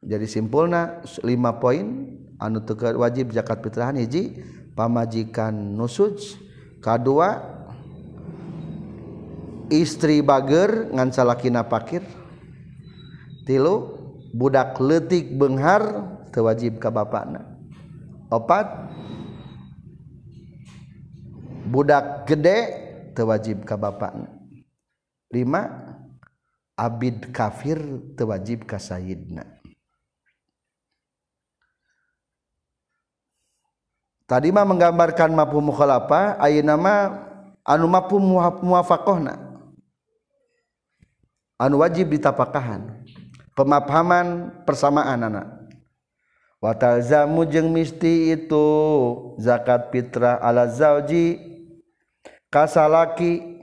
[0.00, 2.62] jadi simpulnalima poin anu
[3.02, 4.40] wajib jakat fittrahanji
[4.72, 6.00] pamajikan nus
[6.80, 7.08] K2
[9.72, 12.00] istri bager ngansa lakinair
[13.44, 13.74] tilu
[14.32, 15.82] budak lettik Behar
[16.32, 17.55] tewajib kabapakna
[21.66, 22.58] budak gede
[23.14, 24.26] tewajib kabapakan
[25.30, 25.46] 5
[26.76, 27.78] Abid kafir
[28.20, 29.46] tewajib kasayna
[34.28, 36.04] tadimah menggambarkan mampu mukhalah
[36.42, 37.22] Ayu nama
[37.62, 38.02] anuma
[38.60, 39.18] mufaoh
[41.56, 42.84] anu wajib dipakhan
[43.56, 45.55] pemahaman persamaan-an
[46.56, 48.66] tiga wattazammujeng misti itu
[49.38, 51.36] zakat fittra ala zaji
[52.50, 53.60] kasalaki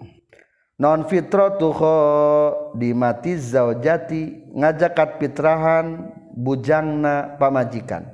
[0.80, 8.06] nonfitro tuhkho dimati zajati ngajakkat pittrahan bujangna pamajikan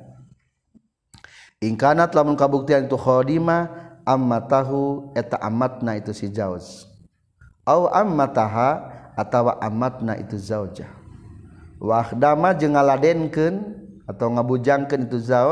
[1.59, 4.79] Inkanat lamun kabuktihan itukhomahu
[5.11, 8.71] eta amatna itu si taha
[9.19, 13.75] atau amatna itu zajahwah dama jeng ngaladenken,
[14.09, 15.45] atau ngabujanken itu za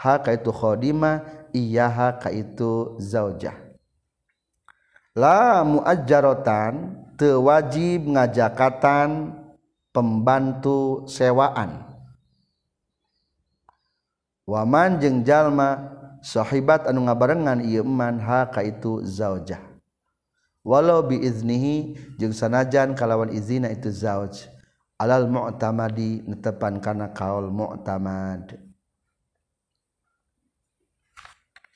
[0.00, 0.72] Haka itukho
[1.52, 3.28] iyaka itu za
[5.12, 9.36] la murotan tewajib ngajakatan
[9.92, 11.84] pembantu sewaan
[14.48, 19.60] waman jeng jalmashohibat anu nga barengan iman Haka itu zajah
[20.64, 21.98] walaunihi
[22.32, 24.48] sanajan kalawan izina itu zawauj
[25.00, 28.60] alal mu'tamadi netepan kana kaul mu'tamad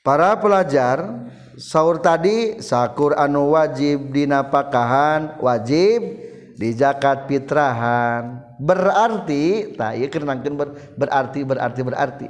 [0.05, 1.25] Para pelajar
[1.57, 6.21] sahur tadi sakur anu wajib dina pakahan wajib
[6.53, 12.25] di zakat fitrahan berarti tak ya keur ber, berarti berarti berarti berarti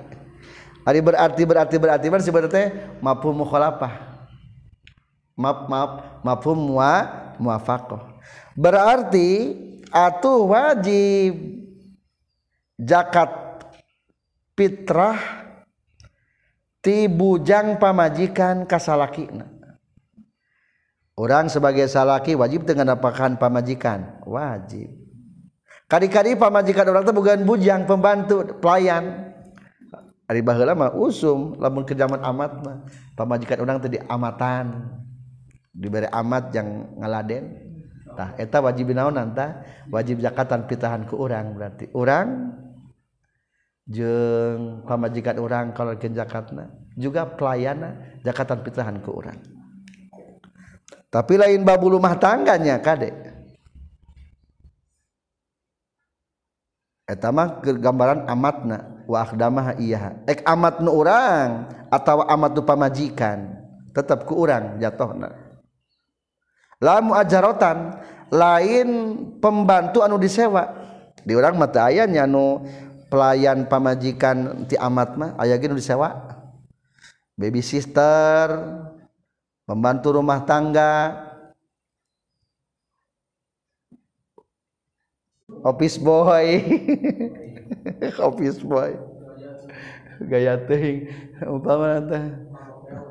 [1.04, 2.20] berarti berarti berarti berarti?
[2.24, 2.66] sebenarnya
[3.04, 4.24] mampu mukhalafah
[5.36, 5.92] maaf maaf
[6.24, 6.94] mafhum wa
[7.44, 8.08] muafaqah
[8.56, 9.32] berarti
[9.96, 11.64] atuh wajib
[12.76, 13.32] jakat
[14.60, 15.16] fitrah
[16.84, 19.32] ti bujang pamajikan kasalaki.
[21.16, 24.92] orang sebagai salaki wajib dengan apakan pamajikan wajib
[25.88, 29.32] kadi-kadi pamajikan orang itu bukan bujang pembantu pelayan
[30.28, 32.66] Ari baheula mah usum lamun ke zaman amat
[33.16, 34.92] pamajikan orang tadi amatan
[35.72, 37.44] diberi amat yang ngaladen
[38.16, 38.86] punya wajib
[39.92, 42.56] wajib jakatan pitahan ke orang berarti orangng
[44.88, 49.20] pamajikan orang kalau gen Jakadna juga pelayanan jakatan- pitahan keu
[51.12, 53.36] tapi lain babu rumah tangganya Kadekan
[57.06, 58.56] atnawah amat
[61.94, 63.38] atau amat tuh pamajikan
[63.94, 65.45] tetap keurang jatuhna
[66.86, 67.98] lamu ajarotan
[68.30, 68.88] lain
[69.42, 70.70] pembantu anu disewa
[71.26, 72.62] di orang mata ayahnya anu
[73.10, 76.14] pelayan pamajikan ti amat mah ayah gini disewa
[77.34, 78.54] baby sister
[79.66, 81.26] pembantu rumah tangga
[85.66, 86.50] office boy
[88.30, 88.94] office boy
[90.30, 91.10] gaya teh
[91.50, 92.46] umpama nanti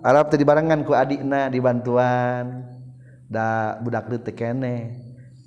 [0.00, 2.64] Arab tadi barengan ku adikna dibantuan
[3.28, 4.96] da budak detik kene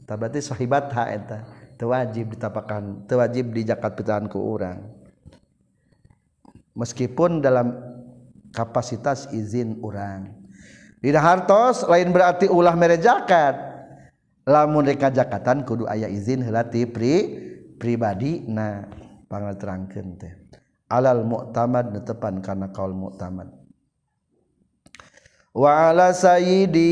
[0.04, 1.39] Tah berarti sahibat ha eta
[1.84, 4.88] wajib ditapakan wajib di zakat pitahan ku orang
[6.80, 7.76] meskipun dalam
[8.56, 10.32] kapasitas izin orang
[11.04, 13.58] Dina hartos lain berarti ulah mere jakat
[14.47, 17.14] lamun reka jakatan kudu ayah izin ti pri
[17.76, 18.88] pribadi na
[19.28, 20.34] pangaterangkeun teh
[20.88, 23.49] alal mu'tamad netepan karena kaul mu'tamad
[25.62, 26.89] ala Sayyidi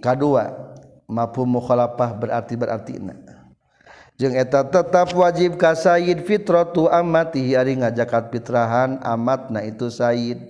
[0.00, 0.56] kadua
[1.04, 2.94] mafu mukhalafah berarti berarti
[4.16, 10.40] jeung eta tetap wajib ka Sayyid fitratu amatihi ari ngajakat fitrahan amatna itu Sayyid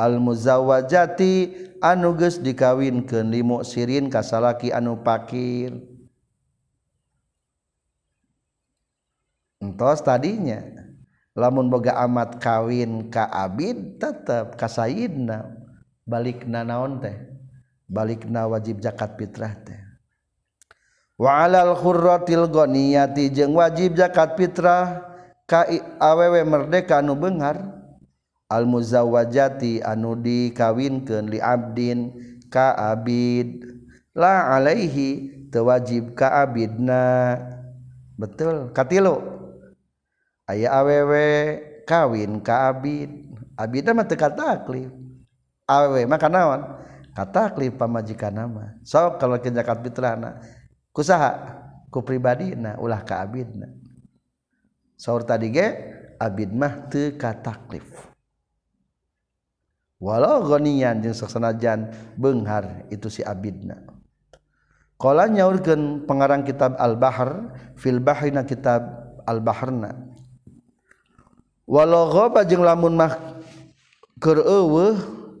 [0.00, 1.36] al muzawajati
[1.84, 5.76] anu geus dikawinkeun li muksirin ka salaki anu fakir
[9.60, 10.62] entos tadinya
[11.36, 15.65] lamun boga amat kawin ka abid tetap ka sayyidna
[16.06, 17.18] na naon teh
[17.90, 19.78] balik na wajib zakat fitrah teh
[21.18, 25.02] waal hurotil go niati jeung wajib zakat fitrah
[25.98, 27.58] awewe merdeka nugar
[28.46, 32.14] al-muza wajati anudi kawin ke li Abdin
[32.54, 35.10] kaidlah Alaihi
[35.50, 37.34] tewajib kaid na
[38.14, 38.70] betul
[40.46, 41.26] awewe
[41.82, 45.05] kawin kaabikat takli
[46.06, 46.62] makan nawan
[47.10, 50.38] katakli pamajikan nama so kalaukathana
[50.94, 51.30] usaha
[51.90, 53.66] ku pribadi ulah keur
[55.26, 56.70] tadiidmah
[59.98, 62.64] walauian seksjannghar
[62.94, 65.42] itu si Abidnahkolanya
[66.06, 68.14] pengarang kitab Albahar filba
[68.46, 68.82] kitab
[69.26, 70.14] albaharna
[71.66, 72.94] walaung lamun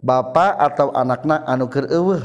[0.00, 2.24] Bapak atau anakna anu keur eueuh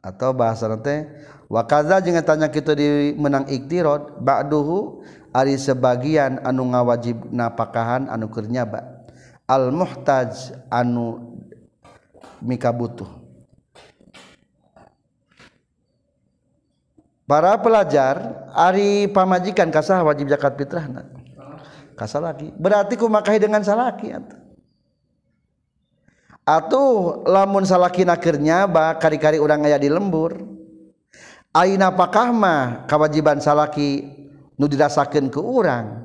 [0.00, 1.04] atau bahasa nanti
[1.52, 5.04] wakaza jangan tanya kita di menang iktirad ba'duhu
[5.36, 9.04] ari sebagian anu ngawajib napakahan anu keur nyaba
[9.44, 11.36] al muhtaj anu
[12.40, 13.12] mika butuh
[17.28, 20.88] para pelajar ari pamajikan kasah wajib zakat fitrah,
[21.92, 24.40] kasah lagi berarti kumakahi dengan salaki atuh
[26.42, 30.42] atuh lamun salakin akhirnya bak kari-kari urang aya di lembur
[31.52, 34.08] Aapakahmah kawajiban salaki
[34.56, 36.00] nu didrasken ke urang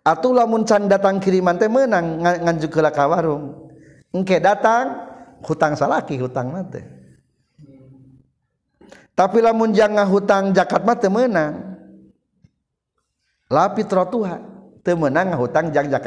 [0.00, 5.04] ataulahmunncang datang kirimante menang ngaju kekawaungke datang
[5.44, 6.80] hutang salaki hutang mate
[9.12, 11.76] tapilahmunjang nga hutang jakat mate menang
[13.52, 14.36] laha
[14.80, 16.00] tem menangangkat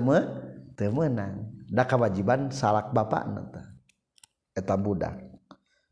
[0.80, 5.16] menangdakwajiban salak bapaketa budak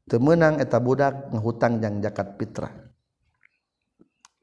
[0.08, 2.72] temmenang eta budak ngehutang yang jakat Firah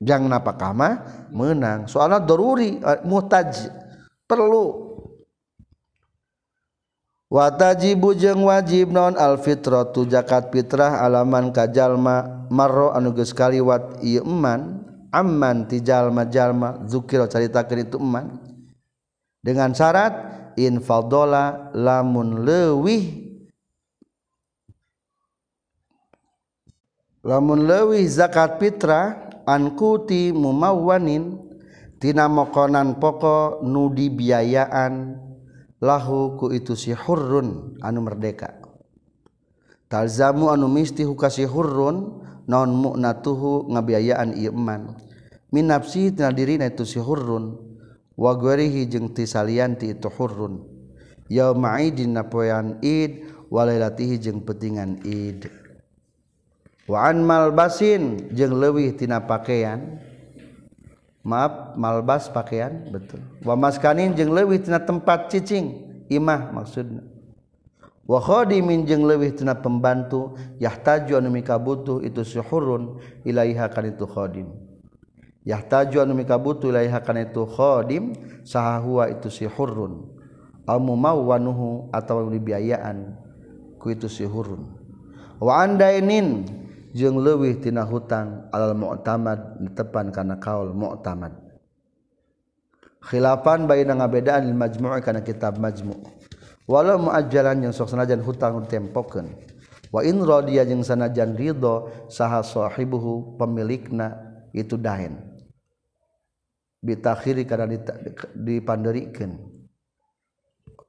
[0.01, 0.91] jangan na kama
[1.33, 3.64] menang soal ddoruri eh, mutaj
[4.29, 4.93] perlu
[7.33, 9.16] watajibu jeng wajib non
[9.95, 17.25] tu zakat fitrah alaman kajalma marro anugus kali kaliwat ieu eman amman ti jalma-jalma zukira
[17.31, 18.41] cerita itu eman
[19.41, 20.12] dengan syarat
[20.61, 22.99] infaldola lamun lewi
[27.25, 31.41] lamun lewi zakat fitrah ankuti mumawanin
[31.97, 35.24] tina mokonan pokok nudi biayaan
[35.85, 38.57] ku itu sihurun anu merdeka
[39.93, 41.97] talzamu anu mistihhurun
[42.49, 47.57] non muna tuhhu ngabiayaan iqmanminafsi tinadiri itu sihurun
[48.16, 50.64] waguehi jeng tialianti itu hurrun
[52.12, 52.39] napo
[52.80, 53.12] id
[53.53, 55.49] wa laatihing petingan id
[56.85, 60.05] Waanmal basin jeng lebihwih tina pakaian,
[61.25, 65.72] maaf mal bas pakaian betul wamas kanin jng lebih ten tempat ccing
[66.12, 67.01] imah maksudnya
[68.05, 74.53] wa minjeing lebih ten pembantu yahtajuika butuh itu sihurun ilahih kan itu khodim
[75.49, 78.12] yahtajuika butulahih kan itu khodim
[78.45, 80.05] sahwa itu sihurun
[80.68, 83.16] almu mauhu ataubiaayaan
[83.81, 84.68] ku itu sihurun
[85.41, 86.29] waandain yang
[86.95, 91.35] jeung leuwih tina hutang alal mu'tamad tepan kana kaul mu'tamad
[93.03, 95.99] khilafan baina ngabedaan lil majmu' kana kitab majmu'
[96.71, 99.27] walau muajjalan yang sok sanajan hutang tempokeun
[99.91, 104.15] wa in radiya jeung sanajan ridho saha sahibuhu pemilikna
[104.55, 105.19] itu dahen
[106.79, 107.67] bitakhiri kana
[108.39, 109.43] dipanderikeun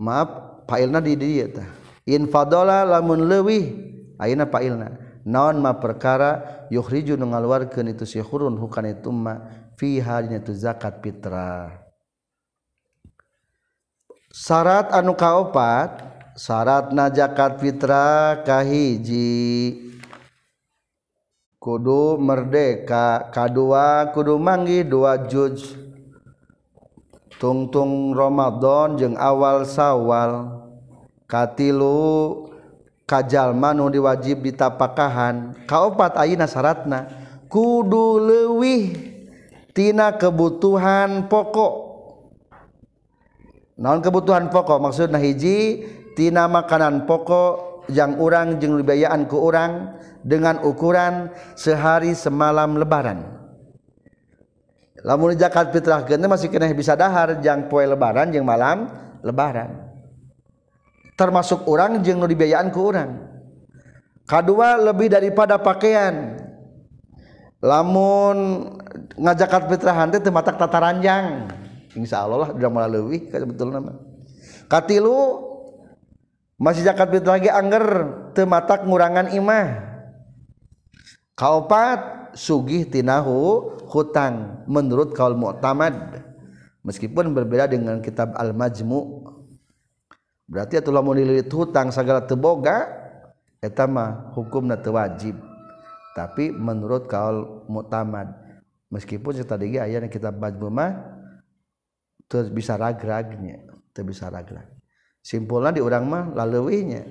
[0.06, 1.66] maaf failna di dieu tah
[2.06, 3.64] in fadola lamun leuwih
[4.22, 4.90] ayeuna failna
[5.26, 9.42] naon ma perkara yukhriju nu ngaluarkeun itu si khurun hukana itu ma
[9.74, 11.82] fiha halina tu zakat fitrah
[14.30, 16.06] syarat anu kaopat
[16.38, 19.82] syarat na zakat fitrah kahiji
[21.58, 25.74] kudu merdeka kadua kudu manggi dua juz
[27.42, 30.62] tungtung Ramadan jeung awal sawal
[31.26, 32.46] katilu
[33.06, 37.06] Kajjal Manhundi wajib dipakahan kaupat Aina sarratna
[37.46, 41.74] kudu lewihtina kebutuhan pokok
[43.78, 52.18] namunon kebutuhan pokok maksud nahijitina makanan pokok yang urang je lubayaan keurang dengan ukuran sehari
[52.18, 53.22] semalam lebaran
[55.06, 55.30] larah
[56.74, 58.90] bisaharpo lebaran yang malam
[59.22, 59.85] lebaran
[61.16, 63.16] termasuk orang jeng nu dibiayaan ku orang
[64.28, 66.36] kedua lebih daripada pakaian
[67.64, 68.38] lamun
[69.16, 71.48] ngajakat fitrahan teh tematak tata ranjang
[71.96, 73.96] insya Allah lah udah mulai lebih betul nama
[74.68, 75.42] katilu
[76.60, 77.86] masih jakat fitrah lagi angger
[78.36, 79.68] tematak ngurangan imah
[81.40, 86.20] kaopat sugih tinahu hutang menurut kaul mu'tamad
[86.84, 89.32] meskipun berbeda dengan kitab al-majmu'
[90.54, 92.86] itulah maumelilit hutang segala teboga
[93.66, 95.34] etama hukum na wajib
[96.14, 98.30] tapi menurut kalau mutamad
[98.94, 101.02] meskipun kita ayahnya kita bajuma
[102.30, 104.70] terus bisa raraganya ter bisa ragraga
[105.26, 107.10] simpulan diurarangmah lalunya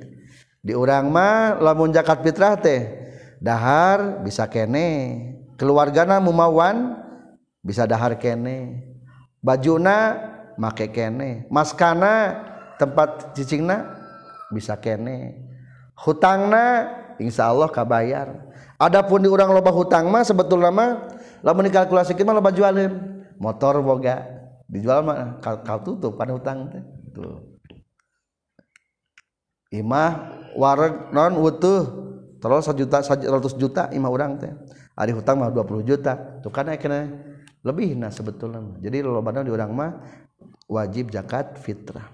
[0.63, 2.77] diurangma lamun jakat fitrahte
[3.43, 5.19] dahar bisa kene
[5.59, 7.03] keluarga nama mumawan
[7.67, 8.79] bisa dahar kene
[9.43, 10.17] bajuna
[10.55, 13.87] make kene maskana kita tempat cicingna
[14.51, 15.35] bisa kene
[15.99, 18.27] hutangna Insya Allah kabayar
[18.75, 21.07] Adapun di orang loba hutang mah sebetulnya mah
[21.47, 22.91] lamun dikalkulasi kita loba jualin
[23.39, 24.27] motor boga
[24.67, 27.27] dijual mah kal, kal tutup pada hutang tuh gitu.
[29.79, 31.83] imah wareg non wutuh
[32.43, 34.51] terus juta satu juta imah orang teh
[34.99, 37.15] ada hutang mah 20 juta tuh kan kena
[37.63, 39.91] lebih nah sebetulnya jadi loba di orang mah
[40.67, 42.14] wajib zakat fitrah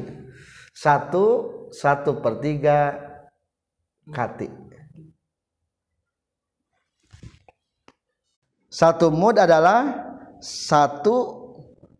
[0.75, 1.25] satu
[1.71, 2.77] satu per tiga
[4.11, 4.49] kati
[8.67, 10.09] satu mud adalah
[10.43, 11.15] satu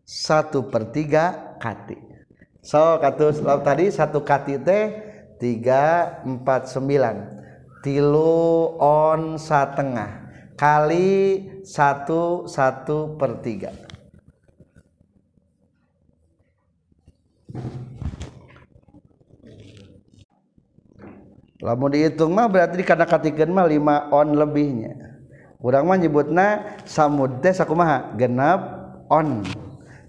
[0.04, 1.96] satu per tiga kati
[2.60, 3.32] so kata
[3.64, 4.84] tadi satu kati teh
[5.40, 7.16] tiga empat sembilan
[7.80, 10.26] tilu on satengah
[10.60, 11.12] kali
[11.64, 13.72] satu satu per tiga
[21.64, 25.22] lamun dihitung mah berarti dikanak-katikeun mah lima on lebihnya
[25.62, 28.58] urang mah nyebutna samud teh sakumaha genep
[29.08, 29.40] on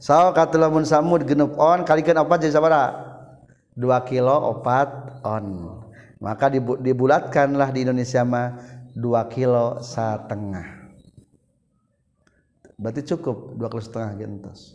[0.01, 2.85] so kata lamun samud genep on kalikan opat jadi sabara
[3.75, 4.87] Dua kilo opat
[5.27, 5.75] on
[6.23, 6.47] maka
[6.79, 8.55] dibulatkanlah di Indonesia mah
[8.95, 10.91] dua kilo setengah
[12.79, 14.74] berarti cukup dua kilo setengah gentos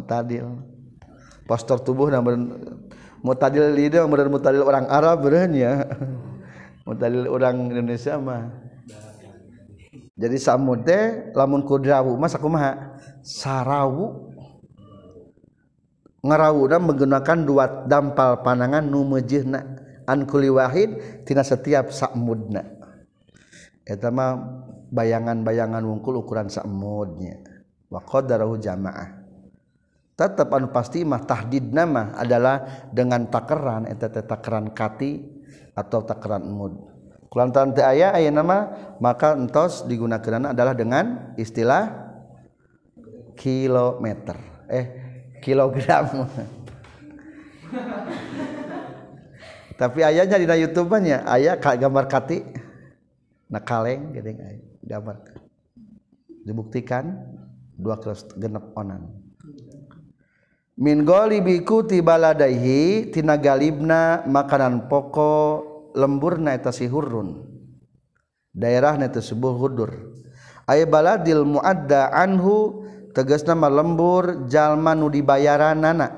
[0.00, 0.48] dil
[1.44, 2.56] poster tubuh orang
[4.88, 5.18] Arab
[7.68, 8.40] Indonesia
[10.12, 10.36] jadi
[11.34, 11.60] lamun
[16.22, 21.84] nga udah menggunakan dua dampal panangan nummujinaliwahidtina setiap
[22.14, 22.62] mudna
[24.94, 27.42] bayangan-bayangan wungkul ukuran sanya
[27.90, 28.22] waqa
[28.60, 29.21] jamaah
[30.30, 35.18] tetap anu pasti mah tahdid nama adalah dengan takeran eta teh takeran kati
[35.74, 36.78] atau takeran mud
[37.32, 38.70] kulantaran teu aya aya nama
[39.02, 42.12] maka entos digunakeunana adalah dengan istilah
[43.34, 44.36] kilometer
[44.70, 44.84] eh
[45.42, 46.22] kilogram
[49.80, 52.38] tapi ayahnya di YouTube nya ayah gambar kati
[53.50, 54.28] na kaleng gitu
[54.86, 55.16] gambar
[56.46, 57.16] dibuktikan
[57.80, 59.21] dua kelas genep onan
[60.78, 67.44] min ghalibi kuti baladaihi tina galibna makanan pokok lemburna eta si hurun
[68.56, 70.16] daerah na tersebut hudur
[70.64, 76.08] ay baladil muadda anhu tegas nama lembur jalma nu nana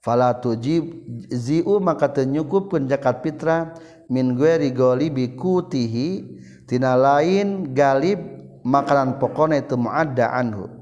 [0.00, 0.88] fala tujib
[1.28, 3.76] ziu maka tenyukup nyukupkeun pitra
[4.08, 6.24] min ghairi ghalibi kutihi
[6.64, 8.16] tina lain galib
[8.64, 10.72] makanan pokoknya itu muadda anhu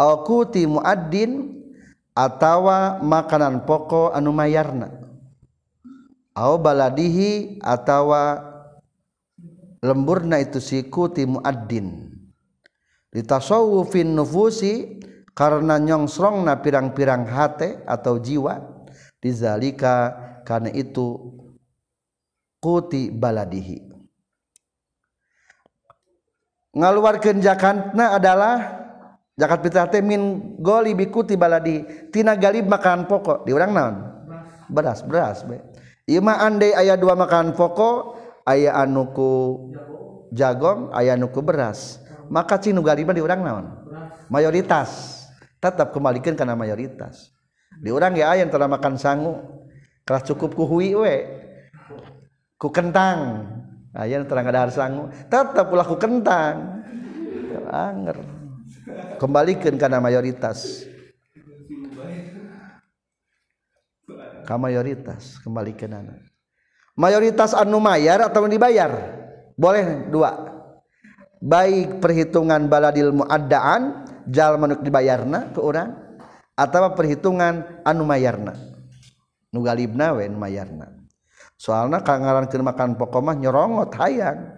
[0.00, 1.57] aku kuti adin
[2.18, 4.90] atawa makanan pokok anu mayarna
[6.34, 8.42] au baladihi atawa
[9.78, 12.10] lemburna itu siku timu ad-din
[13.14, 14.98] ditasawufin nufusi
[15.30, 18.66] karena na pirang-pirang hate atau jiwa
[19.22, 21.14] dizalika karena itu
[22.58, 23.86] kuti baladihi
[26.74, 28.87] ngaluarkan jakantna adalah
[29.38, 33.94] Zakat fitrah teh min goli bikuti baladi tina galib makan pokok di orang naon
[34.66, 35.62] beras beras be.
[36.10, 38.18] Ieu mah andai aya dua makan pokok
[38.50, 39.34] ayah anuku
[40.26, 43.64] ku ayah anuku beras maka cinu galibna di orang naon
[44.26, 45.22] mayoritas
[45.62, 47.30] tetap kembalikan karena mayoritas
[47.78, 49.38] di orang ya ayah yang antara makan sangu
[50.02, 51.14] kelas cukup ku hui we
[52.58, 53.46] ku kentang
[53.94, 56.82] ayah aya antara ngadahar sangu tetap ulah ku kentang
[57.70, 58.37] anger
[59.20, 60.88] kembalikan karena mayoritas
[64.48, 65.86] mayoritas kembali ke
[66.96, 68.88] mayoritas anu Mayyar atau dibayar
[69.58, 70.62] boleh dua
[71.38, 75.60] baik perhitungan baladilmu adaan jal menu dibayarna ke
[76.58, 78.50] atau perhitungan anu Mayyarna
[79.54, 80.86] nunawenyarna
[81.58, 84.57] soal Ka ngalancurmkan pokomah nyorongot hayan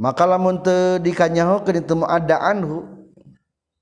[0.00, 2.88] maka lamun teu dikanyaho ke temu ada anhu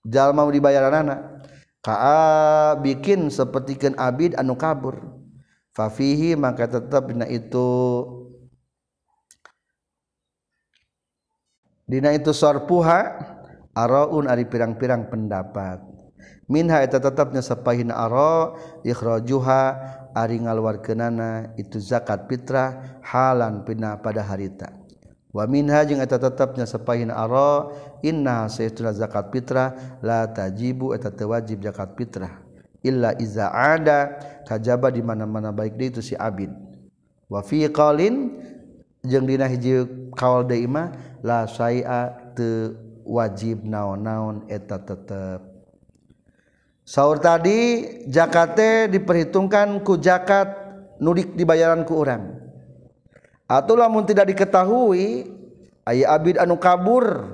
[0.03, 1.47] jalma dibayaranana
[1.79, 4.99] ka bikin sapertikeun abid anu kabur
[5.79, 7.71] fihi maka tetap dina itu
[11.87, 13.15] dina itu sorpuha
[13.79, 15.79] araun ari pirang-pirang pendapat
[16.51, 19.61] minha eta tetapnya sapahin ara ikhrajuha
[20.19, 24.67] ari ngaluarkeunana itu zakat fitrah halan pina pada harita
[25.35, 32.33] wangeta tetapnya sepahin aro inna zakatrah la tajibueta tewajib jakat fitrah
[32.81, 34.17] illaiza ada
[34.49, 36.49] kajaba dimana-mana baik di itu si Abid
[37.29, 38.41] wafiolinng
[43.09, 45.41] wajib naun eta tetap
[46.89, 47.59] sauur tadi
[48.09, 48.57] jakat
[48.93, 50.49] diperhitungkanku jakat
[51.05, 52.48] nudik di bayaran kuuram
[53.49, 55.33] laun tidak diketahui
[55.89, 57.25] Ay Abid anu kabur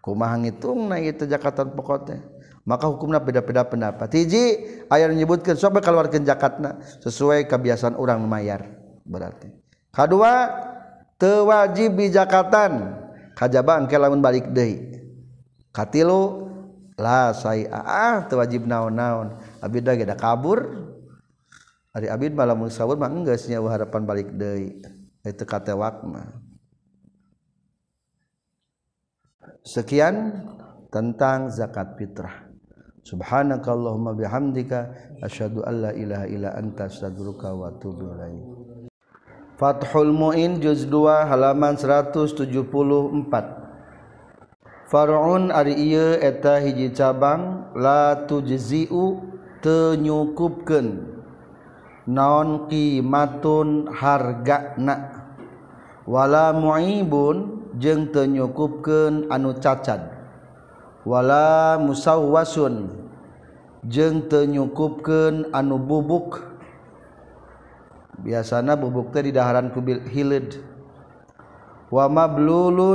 [0.00, 2.22] kumaitung na itu itu jakatan pokota
[2.62, 4.44] maka hukumnya beda-pedda penpat iji
[4.86, 8.70] aya menyebutkan sobat kalauarkan Jakadna sesuai kebiasaan orang me mayyar
[9.02, 9.50] berarti
[9.90, 10.46] kedua
[11.18, 12.94] tewajib di Jakatan
[13.34, 14.46] kajja bang lawan balik
[15.74, 15.86] ah,
[18.30, 19.74] tewajib naon-naon Ab
[20.22, 20.58] kabur
[21.98, 24.80] hari Abid balaur manggasnya harapan balik De
[25.26, 26.24] itu kata Wakma.
[29.60, 30.40] sekian
[30.88, 32.48] tentang zakat fitrah
[33.04, 34.88] subhanakallahumma bihamdika
[35.20, 38.44] asyhadu alla ilaha illa anta astaghfiruka wa atubu ilaik
[39.60, 42.48] Fathul Mu'in juz 2 halaman 174
[44.88, 49.20] Far'un ari ieu iya, eta hiji cabang la tujzi'u
[49.60, 49.92] teu
[52.10, 62.90] nonon kimatun harganawala muaibun jeng tenyukup ke anu cacatwala musawaun
[63.86, 66.50] jeng tenykup ke anu bubuk Hai
[68.26, 69.78] biasanya bubukkan di dahaaran ku
[70.10, 70.58] hilid
[71.94, 72.90] wamablulu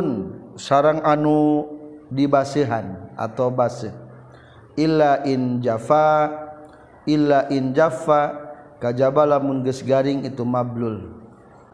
[0.60, 1.66] sarang anu
[2.12, 3.96] di basesehan atau base
[4.76, 6.36] Illa in Java
[7.08, 8.44] illa in Java yang
[8.92, 11.10] siapa jabalahmunges garing itu mablo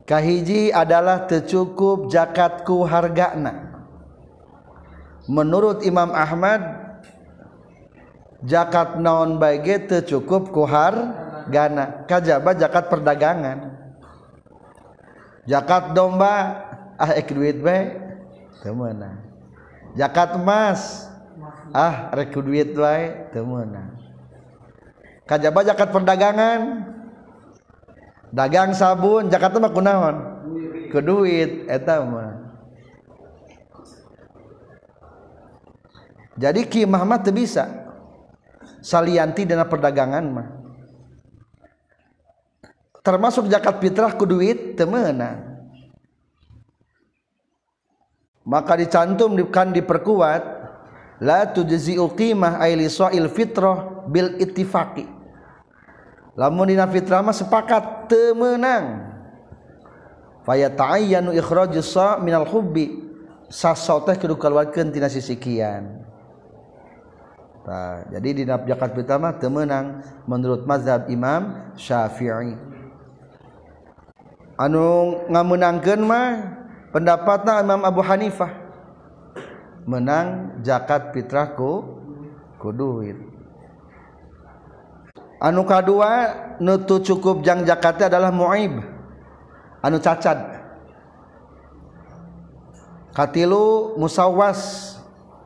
[0.06, 3.74] Kahiji adalah tercukup jakatku hargana
[5.26, 6.85] menurut Imam Ahmad di
[8.46, 10.94] jakat naon baik cukup kuhar
[11.50, 13.74] gana kajaba jakat perdagangan
[15.50, 16.62] jakat domba
[16.96, 17.98] ah ek duit baik
[18.62, 19.18] temana
[19.98, 21.10] jakat emas
[21.74, 23.98] ah rek duit baik temana
[25.26, 26.86] kajaba jakat perdagangan
[28.30, 30.16] dagang sabun jakat mah kunaon
[30.94, 32.32] ke duit eta eh, mah
[36.38, 37.85] jadi kimah mah bisa
[38.86, 40.48] salianti dana perdagangan mah
[43.02, 45.58] termasuk zakat fitrah ku duit temenang
[48.46, 50.44] maka dicantum kan diperkuat
[51.18, 55.10] la tujzi'u qimah aili li sa'il fitrah bil ittifaqi
[56.38, 59.02] lamun dina fitrah mah sepakat temenang
[60.46, 63.02] fayata'ayyanu ikhrajus sa' minal hubbi
[63.50, 66.05] sasau teh kudu keluarkeun tina sisi kian
[68.14, 72.54] jadi dib jakat pertama temmenang menurutmazhab Imamyafiri
[74.54, 76.46] anu menang genma
[76.94, 78.54] pendapatan Imam Abu Hanifah
[79.90, 81.90] menang jakat fitrahku
[82.62, 83.18] kuduit
[85.42, 86.12] anuka kedua
[86.62, 88.78] nutu cukupjangjakatnya adalah muaib
[89.82, 90.54] anu cacat
[93.98, 94.62] musawas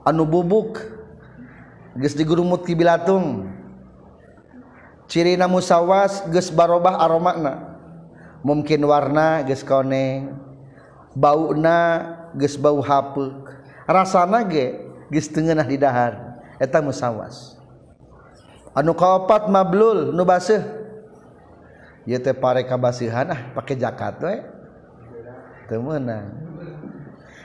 [0.03, 0.98] anu bubuk
[1.97, 3.49] di guruktiatung
[5.09, 7.81] Cirina musawas ges baroba aromana
[8.45, 10.29] mungkin warna gekone
[11.17, 11.79] bauna
[12.37, 13.01] gebau ha
[13.89, 14.29] rasa
[15.09, 15.81] getengah di
[16.85, 17.57] muwas
[18.77, 19.25] anupat
[22.37, 23.33] pakaiar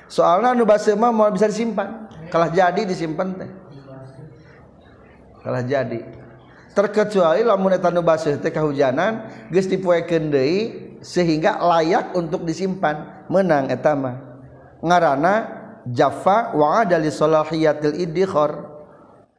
[0.05, 1.89] soalnya bisa disimpan
[2.29, 3.51] kalah jadi disimpan teh
[5.45, 6.01] kalah jadi
[6.73, 10.57] terkecuali lamun eta nu basah teh kahujanan geus dipoekeun deui
[11.05, 14.41] sehingga layak untuk disimpan menang eta mah
[14.81, 15.35] ngaranna
[15.93, 18.57] jaffa wa adali salahiyatil idkhar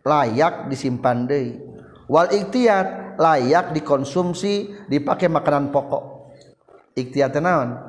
[0.05, 1.57] layak disimpan deui
[2.05, 6.29] wal ikhtiyat layak dikonsumsi dipakai makanan pokok
[6.93, 7.81] ikhtiyat naon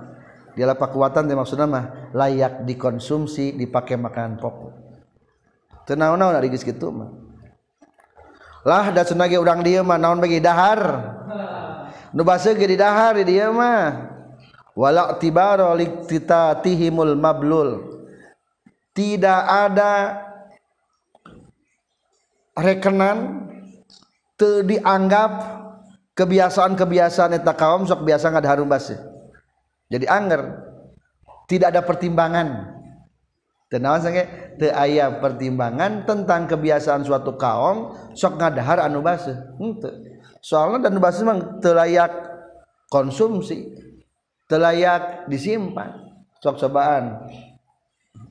[0.57, 1.85] dialah kekuatan maksudna mah
[2.17, 4.89] layak dikonsumsi dipakai makanan pokok
[5.87, 7.26] Tenawan tenawan ari geus kitu mah
[8.67, 10.83] lah dah senage udang dia mah naon bagi dahar
[12.11, 14.11] nu basa ge di dahar dia mah
[14.75, 15.71] wala tibaro
[16.67, 18.03] tihimul mablul
[18.91, 20.19] tidak ada
[22.59, 23.47] rekenan
[24.35, 25.63] teu dianggap
[26.19, 28.99] kebiasaan-kebiasaan eta kaum sok biasa harum basa
[29.87, 30.43] jadi anger
[31.47, 32.76] tidak ada pertimbangan
[33.67, 34.23] Tenawan sange
[34.63, 39.35] teu aya pertimbangan tentang kebiasaan suatu kaum sok ngadahar anu baseuh.
[39.59, 39.91] Henteu.
[39.91, 40.03] Hmm,
[40.39, 41.75] Soalna dan anu baseuh mah teu
[42.87, 43.67] konsumsi,
[44.47, 44.63] teu
[45.27, 45.99] disimpan.
[46.39, 47.27] Sok cobaan.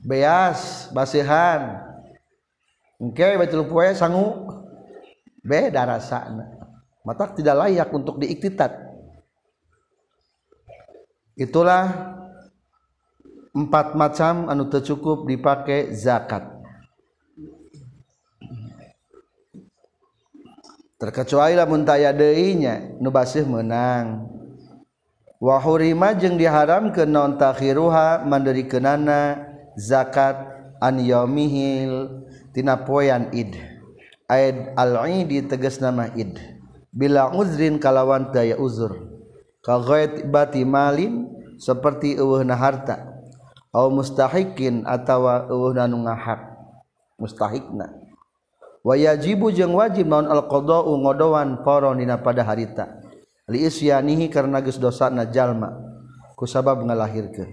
[0.08, 1.84] Beas, basihan.
[2.96, 4.48] Engke betul poe sangu.
[5.44, 6.48] Beda rasana.
[7.04, 8.72] Mata tidak layak untuk diiktitat.
[11.36, 11.92] Itulah
[13.96, 16.44] macam anu tercukup dipakai zakat
[21.00, 29.48] terkaculah muntaya deinya nubasih menangwahhumajeng diharamkan non takhirha Mandirikenana
[29.80, 30.36] zakat
[30.84, 33.56] anmitinapoyan id
[35.24, 36.12] di teges nama
[36.92, 39.16] bilarin kalawan daya uzim
[41.56, 43.15] seperti uhnahara
[43.92, 45.28] mustahikin atau
[47.20, 47.60] mustahhi
[48.80, 55.76] wayajibu jeungng wajib ma alqdo ngodowan por nina pada haritaanihi karenagus dosa Na Jalma
[56.40, 57.52] kusabab mengalahirkan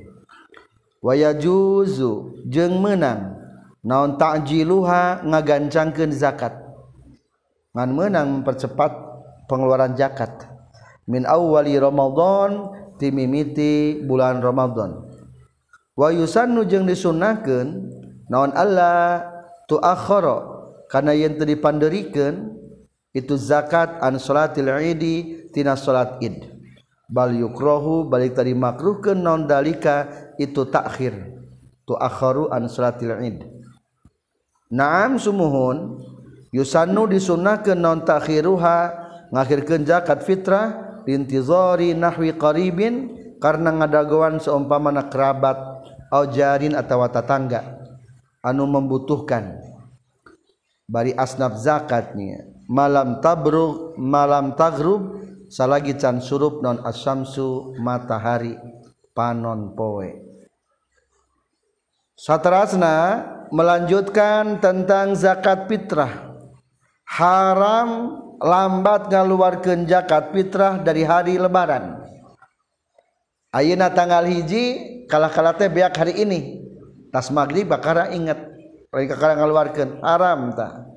[1.04, 3.36] waya juzu jeng menang
[3.84, 6.64] naon takji luha ngagan cangke di zakat
[7.74, 8.94] Man menang mempercepat
[9.50, 10.46] pengeluaran jakat
[11.10, 12.70] Minwali Romadn
[13.02, 15.13] timimiiti bulan Romadhon
[15.98, 17.66] yusanjung disunakan
[18.26, 19.22] nonon Allah
[19.70, 20.38] tukhoro
[20.90, 22.50] karena yang dippandiriikan
[23.14, 26.50] itu zakat anshotina salatid
[27.06, 30.10] bal yukrohu balik tadimakruh ke non dalika
[30.42, 31.14] itu takhir
[31.86, 31.94] tu
[34.74, 35.78] naumuhun
[36.50, 38.78] yusan nu disuna ke non takhirha
[39.30, 45.60] ngahirkan jakat fitrah rintizori nahwi qoribin dan karena ngadagoan nak kerabat
[46.16, 47.08] au atau atawa
[48.40, 49.60] anu membutuhkan
[50.88, 52.40] bari asnaf zakatnya
[52.72, 55.20] malam tabruk malam tagrub
[55.52, 58.56] salagi can surup non asamsu matahari
[59.12, 60.08] panon poe
[62.16, 66.32] satrasna melanjutkan tentang zakat fitrah
[67.12, 72.08] haram lambat ngaluarkan zakat fitrah dari hari lebaran
[73.54, 76.40] Ayeuna tanggal hiji kalah-kalah teh beak hari ini
[77.14, 78.50] tas maghrib bakara ingat
[78.90, 80.90] Lagi kakara ngaluarkeun haram ta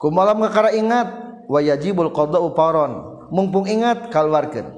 [0.00, 4.72] kumalam kakara ingat yajibul qada'u uparon mumpung ingat kaluarkeun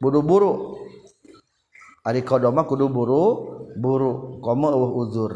[0.00, 0.80] buru-buru
[2.08, 3.24] ari qada mah kudu buru
[3.76, 5.32] buru komo eueuh uzur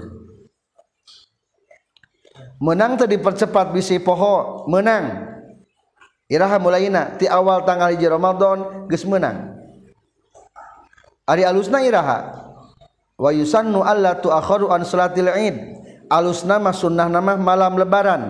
[2.57, 5.29] menang tadi percepat bisi poho menang
[6.33, 9.54] iraha mulaina ti awal tanggal hiji Ramadan geus menang
[11.25, 12.19] tinggal alusnairaha
[13.17, 13.73] wayusan
[16.13, 18.23] alus nama sunnah nama malam lebaran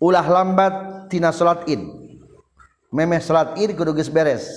[0.00, 1.92] ulah lambattina surin
[2.88, 3.02] me
[3.60, 4.48] ini ked beres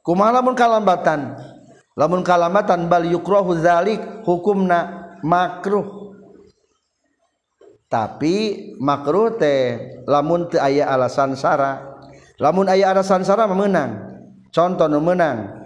[0.00, 1.36] kumunkalambatan
[1.96, 6.04] lamun kalamatan Baliukrozalik hukumnamakruh
[7.92, 8.34] tapi
[8.82, 9.78] makrute
[10.08, 11.96] lamun ayah alasanara
[12.40, 13.92] lamun ayaasansara memenang
[14.52, 15.65] contoh me menang kita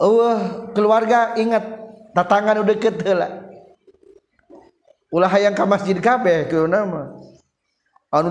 [0.00, 1.62] Oh keluarga ingat
[2.18, 2.94] tatangan deket
[5.14, 6.66] aha yang masjideku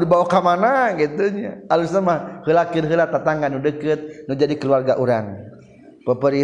[0.04, 3.24] dibawa ke mana gitunyalakila tat
[3.64, 5.00] deket menjadi keluarga
[6.04, 6.44] peperi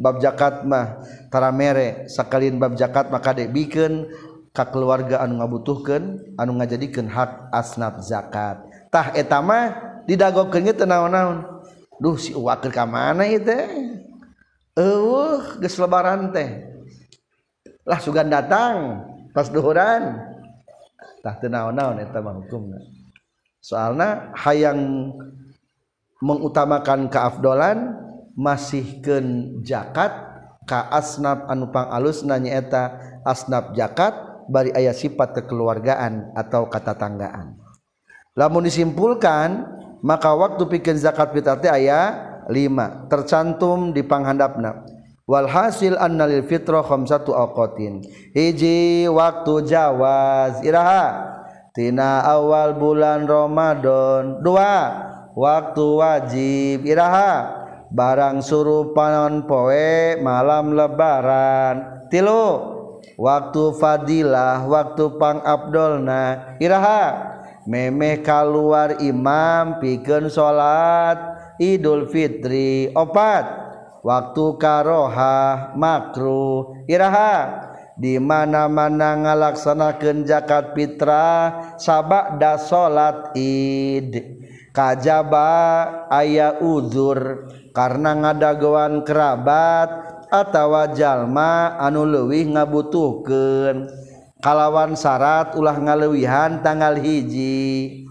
[0.00, 4.08] babkat mahtara merek sakalin bab zakat makadek bikin
[4.52, 9.72] Ka keluarga anu butuhkan anu ngajakan hak asna zakattahama
[10.04, 11.51] didago ke tenang-naun
[12.18, 13.14] si uwak kamleban
[16.34, 19.30] tehlah sugan datangan
[23.62, 24.78] soalnya hay yang
[26.22, 27.94] mengutamakan keaf dolan
[28.34, 29.22] masih ke
[29.62, 30.10] jakat
[30.62, 32.94] Kaasnaf Anupang alus nanyata
[33.26, 34.14] asna jakat
[34.50, 37.54] Bar ayah sifat kekeluargaan atau kata tanggaan
[38.38, 44.82] la mau disimpulkan di maka waktu pikir zakat fitrati ayat 5 tercantum di panghandapna
[45.30, 48.02] walhasil anna lil fitrah khamsatu awqatin
[48.34, 51.38] hiji waktu jawaz iraha
[51.72, 54.74] tina awal bulan Ramadan dua
[55.38, 57.62] waktu wajib iraha
[57.94, 62.58] barang suruh panon poe malam lebaran tilu
[63.14, 67.30] waktu fadilah waktu pang abdolna iraha
[67.64, 71.18] tinggal Memeh keluar Imam piken salat
[71.62, 73.44] Idul Fitri opat
[74.02, 77.62] waktu karohamakruh Irahha
[77.94, 84.16] dimana-mana ngalaksanakan jakat Firah sabakdah salat id
[84.74, 87.44] kajjaba aya ujur
[87.76, 93.92] karena ngadaan kerabat atautawa Jalma anuluwih ngabutuhken
[94.50, 98.02] lawan syarat ulah ngalewihan tanggal hiji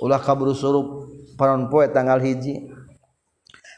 [0.00, 2.70] Ulah ka surrup peron poe tanggal hiji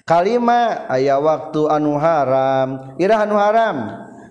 [0.06, 3.76] kalima aya waktu anu haram I an haram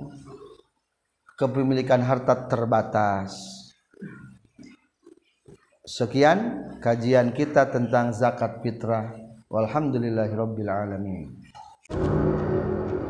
[1.41, 3.33] kepemilikan harta terbatas
[5.89, 9.09] sekian kajian kita tentang zakat fitrah
[9.49, 11.33] walhamdulillahirabbil alamin
[11.91, 13.04] ああ。